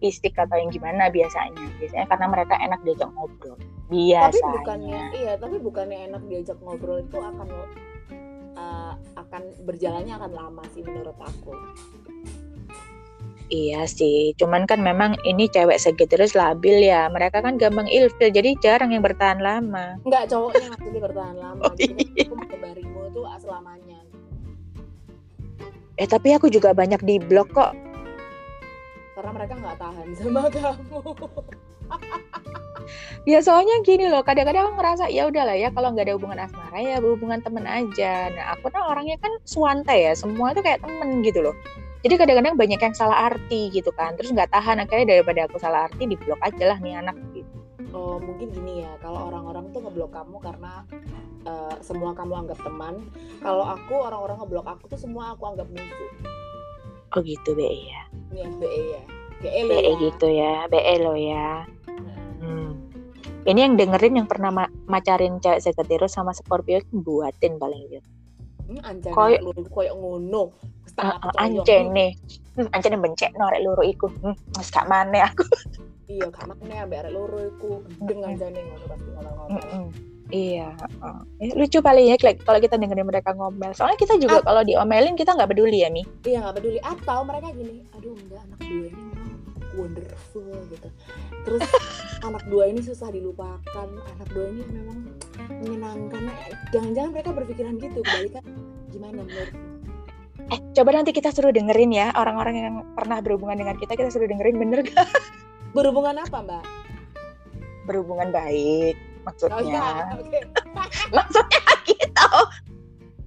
fisik 0.03 0.35
atau 0.35 0.59
yang 0.59 0.75
gimana 0.75 1.07
biasanya. 1.11 1.67
Biasanya 1.79 2.07
karena 2.11 2.27
mereka 2.27 2.55
enak 2.59 2.83
diajak 2.83 3.11
ngobrol. 3.15 3.55
Tapi 3.89 4.05
biasanya. 4.05 4.53
bukannya 4.61 5.01
iya 5.17 5.33
tapi 5.41 5.57
bukannya 5.65 5.99
enak 6.13 6.23
diajak 6.29 6.59
ngobrol 6.61 7.01
itu 7.01 7.17
akan 7.17 7.49
uh, 8.53 8.93
akan 9.17 9.43
berjalannya 9.65 10.13
akan 10.13 10.33
lama 10.37 10.63
sih 10.77 10.85
menurut 10.85 11.17
aku 11.17 11.57
iya 13.49 13.89
sih 13.89 14.37
cuman 14.37 14.69
kan 14.69 14.81
memang 14.81 15.17
ini 15.25 15.49
cewek 15.49 15.81
Sagittarius 15.81 16.37
labil 16.37 16.85
ya 16.85 17.09
mereka 17.09 17.41
kan 17.41 17.57
gampang 17.57 17.89
ilfil 17.89 18.29
jadi 18.29 18.55
jarang 18.61 18.93
yang 18.93 19.05
bertahan 19.05 19.41
lama. 19.41 19.97
Enggak 20.05 20.29
cowoknya 20.33 20.69
maksudnya 20.73 21.01
bertahan 21.01 21.37
lama 21.37 21.63
Oh, 21.65 21.75
Jadi 21.75 22.05
iya. 22.15 22.25
aku 22.29 22.35
membarimu 22.37 23.01
itu 23.09 23.21
selamanya. 23.41 23.99
Eh 25.99 26.07
tapi 26.07 26.29
aku 26.37 26.47
juga 26.53 26.71
banyak 26.77 27.01
di 27.03 27.19
blok 27.19 27.51
kok. 27.53 27.73
Karena 29.19 29.31
mereka 29.35 29.53
nggak 29.59 29.77
tahan 29.81 30.07
sama 30.17 30.41
kamu. 30.53 31.01
Ya 33.29 33.45
soalnya 33.45 33.85
gini 33.85 34.09
loh 34.09 34.25
kadang-kadang 34.25 34.73
aku 34.73 34.81
ngerasa 34.81 35.13
ya 35.13 35.29
udahlah 35.29 35.53
ya 35.53 35.69
kalau 35.69 35.93
nggak 35.93 36.09
ada 36.09 36.17
hubungan 36.17 36.41
asmara 36.41 36.81
ya 36.81 36.97
hubungan 37.05 37.45
temen 37.45 37.69
aja. 37.69 38.33
Nah 38.33 38.57
aku 38.57 38.73
kan 38.73 38.81
orangnya 38.89 39.21
kan 39.21 39.37
swanta 39.45 39.93
ya 39.93 40.17
semua 40.17 40.57
tuh 40.57 40.65
kayak 40.65 40.81
temen 40.81 41.21
gitu 41.21 41.45
loh 41.45 41.53
jadi 42.09 42.25
kadang-kadang 42.25 42.57
banyak 42.57 42.81
yang 42.81 42.97
salah 42.97 43.29
arti 43.29 43.69
gitu 43.69 43.93
kan. 43.93 44.17
Terus 44.17 44.33
nggak 44.33 44.49
tahan 44.49 44.81
akhirnya 44.81 45.13
daripada 45.13 45.45
aku 45.45 45.61
salah 45.61 45.85
arti 45.93 46.09
di 46.09 46.17
blok 46.17 46.41
aja 46.41 46.73
lah 46.73 46.81
nih 46.81 46.97
anak 47.05 47.21
gitu. 47.37 47.57
Oh 47.93 48.17
mungkin 48.17 48.49
gini 48.49 48.81
ya. 48.81 48.97
Kalau 49.05 49.29
orang-orang 49.29 49.69
tuh 49.77 49.85
ngeblok 49.85 50.17
kamu 50.17 50.41
karena 50.41 50.89
uh, 51.45 51.77
semua 51.85 52.17
kamu 52.17 52.49
anggap 52.49 52.65
teman. 52.65 53.05
Kalau 53.45 53.61
aku 53.69 53.93
orang-orang 54.09 54.41
ngeblok 54.41 54.67
aku 54.73 54.85
tuh 54.89 54.97
semua 54.97 55.37
aku 55.37 55.53
anggap 55.53 55.69
musuh. 55.69 56.11
Oh 57.13 57.21
gitu 57.21 57.53
be 57.53 57.69
ya. 57.69 58.03
Ini 58.33 58.41
FBE 58.57 58.83
ya. 58.89 59.03
Lo 59.45 59.69
be 59.69 59.77
ya. 59.77 59.93
gitu 60.01 60.27
ya. 60.33 60.55
Be 60.73 60.81
lo 60.97 61.13
ya. 61.13 61.69
Heeh. 61.93 62.17
Hmm. 62.41 62.73
Ini 63.45 63.61
yang 63.69 63.77
dengerin 63.77 64.25
yang 64.25 64.29
pernah 64.33 64.49
ma- 64.49 64.75
macarin 64.89 65.45
cewek 65.45 65.61
Sagittarius 65.61 66.17
sama 66.17 66.33
Scorpio 66.33 66.81
buatin 66.89 67.61
paling 67.61 67.85
gitu. 67.93 68.09
Hmm, 68.69 68.81
ancane 68.85 69.15
Koyo- 69.17 69.41
lu 69.43 69.53
koyo 69.67 69.93
ngono 69.97 70.45
Uh, 70.99 71.15
ancene. 71.39 72.19
Hmm, 72.59 72.67
ancene 72.75 72.99
bencek 72.99 73.31
norek 73.39 73.63
loro 73.63 73.87
iku. 73.87 74.11
Hmm, 74.19 74.35
wis 74.59 74.67
gak 74.69 74.91
maneh 74.91 75.23
aku. 75.23 75.47
iya 76.11 76.27
gak 76.27 76.49
makne 76.49 76.75
ambek 76.75 77.07
arek 77.07 77.13
loro 77.15 77.39
iku 77.39 77.87
dengan 78.03 78.35
jane 78.35 78.59
ngono 78.59 78.85
pasti 78.89 79.09
ngomong-ngomong 79.15 79.63
Mm-mm. 79.63 79.85
Iya, 80.29 80.69
heeh. 80.75 81.17
Eh, 81.41 81.51
lucu 81.55 81.79
paling 81.79 82.05
ya 82.05 82.17
like, 82.19 82.43
kalau 82.43 82.59
kita 82.59 82.77
dengerin 82.77 83.07
mereka 83.07 83.31
ngomel. 83.33 83.73
Soalnya 83.73 83.97
kita 83.97 84.19
juga 84.19 84.43
kalau 84.43 84.61
diomelin 84.61 85.15
kita 85.15 85.33
nggak 85.33 85.49
peduli 85.49 85.81
ya, 85.81 85.89
Mi. 85.89 86.03
iya 86.27 86.43
nggak 86.43 86.57
peduli 86.59 86.81
atau 86.83 87.19
mereka 87.23 87.49
gini 87.55 87.81
aduh 87.95 88.13
enggak 88.13 88.43
anak 88.43 88.59
dua 88.59 88.89
ini 88.91 89.05
wonderful 89.79 90.43
gitu 90.69 90.89
terus 91.43 91.63
anak 92.27 92.43
dua 92.47 92.67
ini 92.67 92.81
susah 92.81 93.09
dilupakan 93.09 93.63
anak 93.89 94.29
dua 94.29 94.51
ini 94.51 94.63
memang 94.67 94.99
menyenangkan 95.57 96.21
nah, 96.25 96.37
jangan-jangan 96.69 97.11
mereka 97.11 97.31
berpikiran 97.33 97.79
gitu 97.79 98.03
kebalikan 98.03 98.45
gimana 98.89 99.23
menurutmu 99.23 99.67
Eh, 100.49 100.61
coba 100.73 100.97
nanti 100.97 101.13
kita 101.13 101.29
suruh 101.29 101.53
dengerin 101.53 101.93
ya 101.93 102.09
orang-orang 102.11 102.55
yang 102.57 102.75
pernah 102.95 103.21
berhubungan 103.21 103.61
dengan 103.61 103.77
kita, 103.77 103.93
kita 103.93 104.09
suruh 104.09 104.25
dengerin 104.25 104.57
bener 104.57 104.81
gak? 104.83 105.05
berhubungan 105.77 106.17
apa 106.17 106.41
mbak 106.41 106.65
Berhubungan 107.85 108.33
baik 108.33 108.97
oh 108.97 109.25
maksudnya. 109.27 109.61
iya 109.61 109.85
oke 110.17 110.39
Maksudnya 111.17 111.61
gitu. 111.85 112.29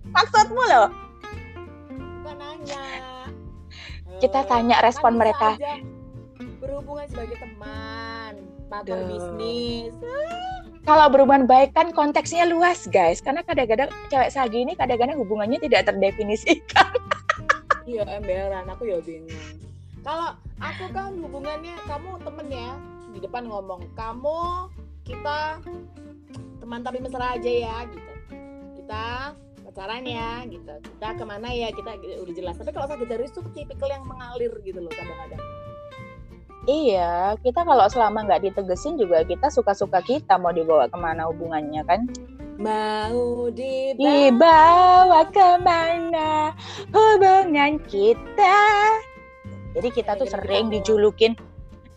Maksudmu 0.10 0.64
loh. 0.66 0.90
bukan 2.18 2.36
nanya 2.36 2.84
Kita 4.18 4.40
Eh, 4.42 4.48
tanya 4.48 4.76
kan 4.76 4.84
respon 4.84 5.14
bisa 5.14 5.22
mereka. 5.22 5.50
aja 5.56 5.74
berhubungan 6.72 7.06
sebagai 7.12 7.38
teman 7.44 8.34
partner 8.72 9.04
bisnis 9.12 9.92
kalau 10.88 11.12
berhubungan 11.12 11.44
baik 11.44 11.76
kan 11.76 11.92
konteksnya 11.92 12.48
luas 12.48 12.88
guys 12.88 13.20
karena 13.20 13.44
kadang-kadang 13.44 13.92
cewek 14.08 14.32
sagi 14.32 14.64
ini 14.64 14.80
kadang-kadang 14.80 15.20
hubungannya 15.20 15.60
tidak 15.60 15.92
terdefinisikan 15.92 16.88
Iya 17.82 18.06
emberan, 18.06 18.70
aku 18.70 18.86
ya 18.86 19.02
bingung. 19.02 19.58
Kalau 20.06 20.38
aku 20.62 20.86
kan 20.94 21.18
hubungannya 21.18 21.76
kamu 21.90 22.10
temen 22.22 22.48
ya 22.50 22.70
di 23.12 23.20
depan 23.20 23.44
ngomong 23.50 23.84
kamu 23.98 24.70
kita 25.04 25.60
teman 26.62 26.82
tapi 26.86 27.02
mesra 27.02 27.38
aja 27.38 27.52
ya 27.52 27.76
gitu. 27.90 28.12
Kita 28.82 29.34
pacaran 29.66 30.06
ya 30.06 30.46
gitu. 30.46 30.74
Kita 30.78 31.08
ke 31.18 31.24
mana 31.26 31.50
ya 31.50 31.74
kita 31.74 31.98
udah 32.22 32.34
jelas. 32.38 32.56
Tapi 32.62 32.70
kalau 32.70 32.86
Sagittarius 32.86 33.34
tuh 33.34 33.46
tipikal 33.52 33.90
yang 33.90 34.06
mengalir 34.06 34.54
gitu 34.62 34.78
loh 34.78 34.94
kadang-kadang. 34.94 35.42
Iya, 36.70 37.34
kita 37.42 37.66
kalau 37.66 37.90
selama 37.90 38.22
nggak 38.30 38.46
ditegesin 38.46 38.94
juga 38.94 39.26
kita 39.26 39.50
suka-suka 39.50 39.98
kita 40.06 40.38
mau 40.38 40.54
dibawa 40.54 40.86
ke 40.86 40.98
mana 41.00 41.26
hubungannya 41.26 41.82
kan? 41.90 42.06
Mau 42.62 43.50
dibawa 43.50 43.98
Dibawa 43.98 45.22
ke 45.34 45.50
mana 45.66 46.54
hubungan 46.94 47.82
kita? 47.90 48.62
Jadi 49.74 49.90
kita 49.90 50.14
tuh 50.14 50.30
sering 50.30 50.70
dijulukin, 50.70 51.34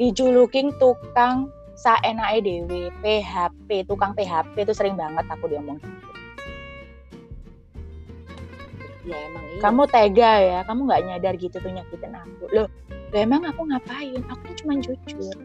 dijulukin 0.00 0.72
tukang 0.80 1.52
saenake 1.76 2.40
dewe, 2.40 2.88
PHP, 3.04 3.84
tukang 3.84 4.16
PHP 4.16 4.64
itu 4.64 4.72
sering 4.72 4.96
banget 4.96 5.28
aku 5.28 5.44
diomong. 5.44 5.76
Ya 9.04 9.16
emang 9.28 9.44
iya. 9.44 9.60
Kamu 9.60 9.82
tega 9.92 10.32
ya, 10.40 10.58
kamu 10.64 10.80
nggak 10.88 11.02
nyadar 11.04 11.34
gitu 11.36 11.56
tuh 11.60 11.70
nyakitin 11.70 12.16
aku. 12.16 12.44
Loh, 12.52 12.68
loh 12.88 13.18
emang 13.20 13.44
aku 13.44 13.68
ngapain? 13.68 14.20
Aku 14.32 14.44
cuma 14.64 14.80
jujur. 14.80 15.36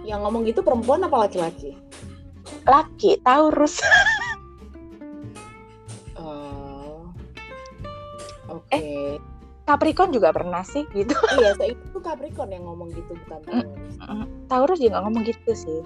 yang 0.00 0.24
ngomong 0.24 0.48
gitu 0.48 0.64
perempuan 0.64 1.04
apa 1.04 1.28
laki-laki? 1.28 1.76
Laki, 2.66 3.20
Taurus. 3.22 3.78
Oh. 6.20 7.08
Oke. 8.52 9.16
Capricorn 9.64 10.10
juga 10.10 10.34
pernah 10.34 10.60
sih 10.66 10.82
gitu. 10.92 11.14
iya, 11.40 11.54
saya 11.54 11.72
itu 11.72 11.98
Capricorn 12.02 12.50
yang 12.50 12.66
ngomong 12.66 12.90
gitu 12.92 13.14
bukan 13.24 13.40
Taurus. 13.46 13.94
Taurus 14.50 14.78
juga 14.82 14.98
ngomong 15.06 15.22
gitu 15.24 15.52
sih. 15.54 15.80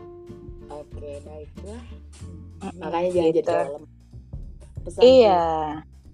Oke, 0.73 1.21
baiklah. 1.23 1.83
Mm-mm, 2.65 2.81
Makanya 2.81 3.09
jangan 3.13 3.29
jadi 3.29 3.41
gitu. 3.45 3.53
dalam. 3.53 3.83
Pesan 4.89 5.01
Iya. 5.05 5.43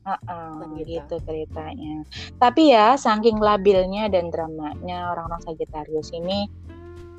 Pesan 0.01 0.71
kita. 0.81 0.89
gitu 0.89 1.15
ceritanya. 1.29 1.95
Tapi 2.41 2.73
ya 2.73 2.97
saking 2.97 3.37
labilnya 3.37 4.09
dan 4.09 4.33
dramanya 4.33 5.13
orang-orang 5.13 5.45
Sagittarius 5.45 6.09
ini, 6.17 6.49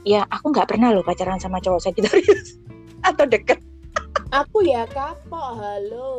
ya 0.01 0.25
aku 0.27 0.49
nggak 0.49 0.65
pernah 0.65 0.89
loh 0.89 1.05
pacaran 1.05 1.37
sama 1.37 1.61
cowok 1.61 1.81
Sagittarius 1.81 2.57
atau 3.09 3.25
deket. 3.29 3.61
Aku 4.31 4.63
ya 4.65 4.87
kapok, 4.89 5.59
halo. 5.59 6.17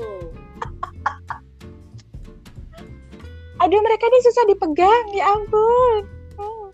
Aduh 3.63 3.79
mereka 3.79 4.11
ini 4.11 4.19
susah 4.27 4.45
dipegang, 4.51 5.07
ya 5.15 5.25
ampun. 5.39 6.03
Hmm. 6.35 6.69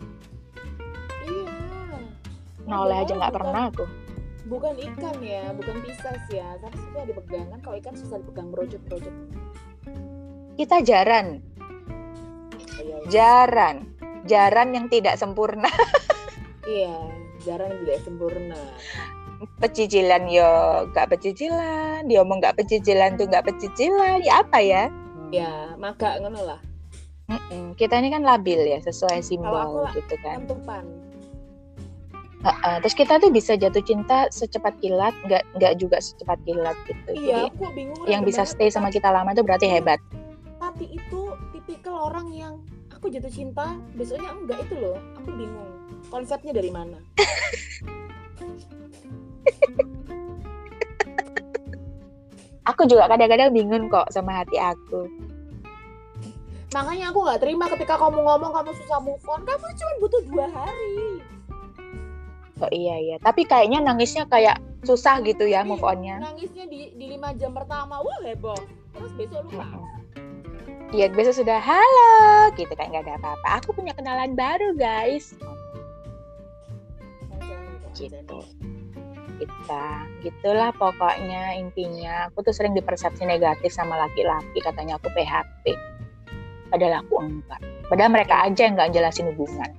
Iya. 1.28 1.52
Noleh 2.64 2.96
aja 3.04 3.12
Padahal 3.12 3.18
nggak 3.20 3.34
pernah 3.36 3.62
aku. 3.72 3.84
Bukan 4.48 4.74
ikan 4.80 5.16
ya, 5.20 5.52
bukan 5.52 5.76
pisces 5.84 6.22
ya. 6.32 6.56
Tapi 6.64 6.76
susah 6.80 7.04
dipegang 7.04 7.46
kan 7.52 7.60
kalau 7.60 7.76
ikan 7.76 7.92
susah 7.92 8.16
dipegang 8.24 8.48
merojot-merojot. 8.48 9.14
Kita 10.58 10.82
jaran, 10.82 11.38
jaran, 13.06 13.86
jaran 14.26 14.68
yang 14.74 14.90
tidak 14.90 15.14
sempurna. 15.14 15.70
Iya, 16.66 16.98
jarang 17.46 17.70
yang 17.70 17.80
tidak 17.86 18.00
sempurna. 18.02 18.58
Pecicilan 19.62 20.26
yo 20.26 20.50
nggak 20.90 21.14
pecicilan, 21.14 22.10
dia 22.10 22.20
ngomong 22.26 22.42
nggak 22.42 22.58
pecicilan 22.58 23.14
tuh 23.14 23.30
nggak 23.30 23.46
pecicilan, 23.46 24.18
ya 24.26 24.42
apa 24.42 24.58
ya? 24.58 24.84
Ya, 25.30 25.78
maka 25.78 26.18
ngono 26.18 26.42
lah. 26.42 26.60
Mm-mm, 27.30 27.78
Kita 27.78 28.02
ini 28.02 28.10
kan 28.10 28.26
labil 28.26 28.58
ya 28.66 28.82
sesuai 28.82 29.22
simbol 29.22 29.54
aku 29.54 29.94
gitu 29.94 30.18
kan. 30.26 30.42
Kentupan. 30.42 30.84
Heeh, 32.38 32.74
terus 32.82 32.94
kita 32.98 33.22
tuh 33.22 33.30
bisa 33.30 33.54
jatuh 33.54 33.82
cinta 33.86 34.26
secepat 34.34 34.74
kilat, 34.82 35.14
nggak 35.22 35.46
nggak 35.54 35.72
juga 35.78 36.02
secepat 36.02 36.36
kilat 36.42 36.74
gitu. 36.84 37.10
Iya, 37.14 37.46
Jadi 37.46 37.48
aku 37.54 37.64
bingung. 37.72 38.04
yang 38.10 38.22
bisa 38.26 38.42
stay 38.42 38.68
sama 38.68 38.90
kita 38.90 39.06
lama 39.08 39.30
itu 39.30 39.46
berarti 39.46 39.70
hebat. 39.70 40.02
Tapi 40.78 40.94
itu 40.94 41.22
tipikal 41.50 42.06
orang 42.06 42.30
yang 42.30 42.62
aku 42.94 43.10
jatuh 43.10 43.26
cinta, 43.34 43.74
besoknya 43.98 44.30
enggak 44.30 44.62
itu 44.62 44.78
loh. 44.78 44.94
Aku 45.18 45.34
bingung. 45.34 45.74
Konsepnya 46.06 46.54
dari 46.54 46.70
mana? 46.70 47.02
Aku 52.62 52.86
juga 52.86 53.10
kadang-kadang 53.10 53.50
bingung 53.50 53.90
kok 53.90 54.06
sama 54.14 54.38
hati 54.38 54.54
aku. 54.54 55.10
Makanya 56.70 57.10
aku 57.10 57.26
nggak 57.26 57.42
terima 57.42 57.66
ketika 57.74 57.98
kamu 57.98 58.22
ngomong 58.22 58.54
kamu 58.54 58.70
susah 58.78 59.02
move 59.02 59.26
on. 59.26 59.42
Kamu 59.42 59.66
cuma 59.74 59.92
butuh 59.98 60.22
dua 60.30 60.46
hari. 60.46 61.18
Oh 62.62 62.70
iya 62.70 63.02
iya, 63.02 63.16
tapi 63.18 63.42
kayaknya 63.42 63.82
nangisnya 63.82 64.30
kayak 64.30 64.62
susah 64.86 65.26
gitu 65.26 65.42
ya 65.42 65.66
move 65.66 65.82
onnya. 65.82 66.22
Nangisnya 66.22 66.70
di 66.70 66.94
di 66.94 67.18
lima 67.18 67.34
jam 67.34 67.50
pertama, 67.50 67.98
wah 67.98 68.22
heboh. 68.22 68.62
Terus 68.94 69.10
besok 69.18 69.42
lupa. 69.50 69.98
Iya 70.88 71.12
besok 71.12 71.44
sudah 71.44 71.60
halo 71.60 72.48
gitu 72.56 72.72
kayak 72.72 72.88
nggak 72.88 73.04
ada 73.04 73.14
apa-apa. 73.20 73.60
Aku 73.60 73.76
punya 73.76 73.92
kenalan 73.92 74.32
baru 74.32 74.72
guys. 74.72 75.36
Gitu. 77.92 78.38
Kita 79.38 79.86
gitulah 80.24 80.72
pokoknya 80.72 81.60
intinya. 81.60 82.32
Aku 82.32 82.40
tuh 82.40 82.56
sering 82.56 82.72
dipersepsi 82.72 83.28
negatif 83.28 83.68
sama 83.68 84.00
laki-laki 84.00 84.64
katanya 84.64 84.96
aku 84.96 85.12
PHP. 85.12 85.76
Padahal 86.72 87.04
aku 87.04 87.14
enggak. 87.20 87.60
Padahal 87.92 88.10
mereka 88.12 88.34
aja 88.48 88.60
yang 88.64 88.74
nggak 88.80 88.92
jelasin 88.96 89.28
hubungan. 89.36 89.70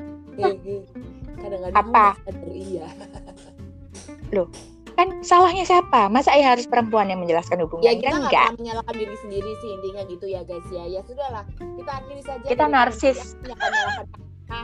Kadang-kadang 1.41 1.73
Apa? 1.73 2.05
nggak 2.21 2.37
sadar, 2.37 2.51
iya. 2.53 2.87
Kan 4.99 5.23
salahnya 5.23 5.63
siapa? 5.63 6.11
Masa 6.11 6.35
ya 6.35 6.51
harus 6.51 6.67
perempuan 6.67 7.07
yang 7.07 7.23
menjelaskan 7.23 7.63
hubungan? 7.63 7.87
Ya 7.87 7.95
kita 7.95 8.11
kan 8.11 8.19
nggak 8.19 8.27
enggak. 8.27 8.47
pernah 8.51 8.59
menyalahkan 8.59 8.95
diri 8.99 9.15
sendiri 9.23 9.51
sih 9.63 9.69
intinya 9.71 10.01
gitu 10.11 10.25
ya 10.27 10.41
guys 10.43 10.67
ya. 10.67 10.83
Ya 10.91 10.99
sudahlah, 11.07 11.43
kita 11.55 11.91
akhiri 12.03 12.21
saja. 12.27 12.43
Kita 12.43 12.65
narsis. 12.67 13.39
kita. 13.39 14.59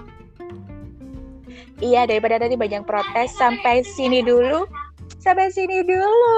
Iya 1.80 2.04
daripada 2.04 2.36
tadi 2.44 2.60
banyak 2.60 2.84
protes 2.84 3.32
sampai 3.40 3.88
sini 3.88 4.20
dulu. 4.28 4.68
Sampai 5.24 5.56
sini 5.56 5.88
dulu 5.88 6.36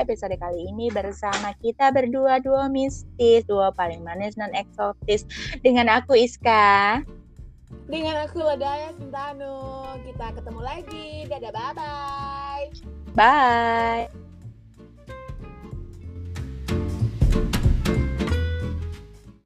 episode 0.00 0.34
kali 0.40 0.72
ini 0.72 0.88
bersama 0.88 1.52
kita 1.60 1.92
berdua 1.92 2.40
dua 2.40 2.72
mistis, 2.72 3.44
dua 3.44 3.76
paling 3.76 4.00
manis 4.00 4.40
dan 4.40 4.56
eksotis 4.56 5.28
dengan 5.60 5.92
aku 5.92 6.16
Iska. 6.16 7.04
Dengan 7.92 8.24
aku 8.24 8.40
Ledaya 8.40 8.88
Sintanu, 8.96 9.84
kita 10.08 10.32
ketemu 10.32 10.60
lagi. 10.64 11.28
Dadah 11.28 11.52
bye 11.52 11.72
bye. 11.76 12.64
Bye. 13.12 14.21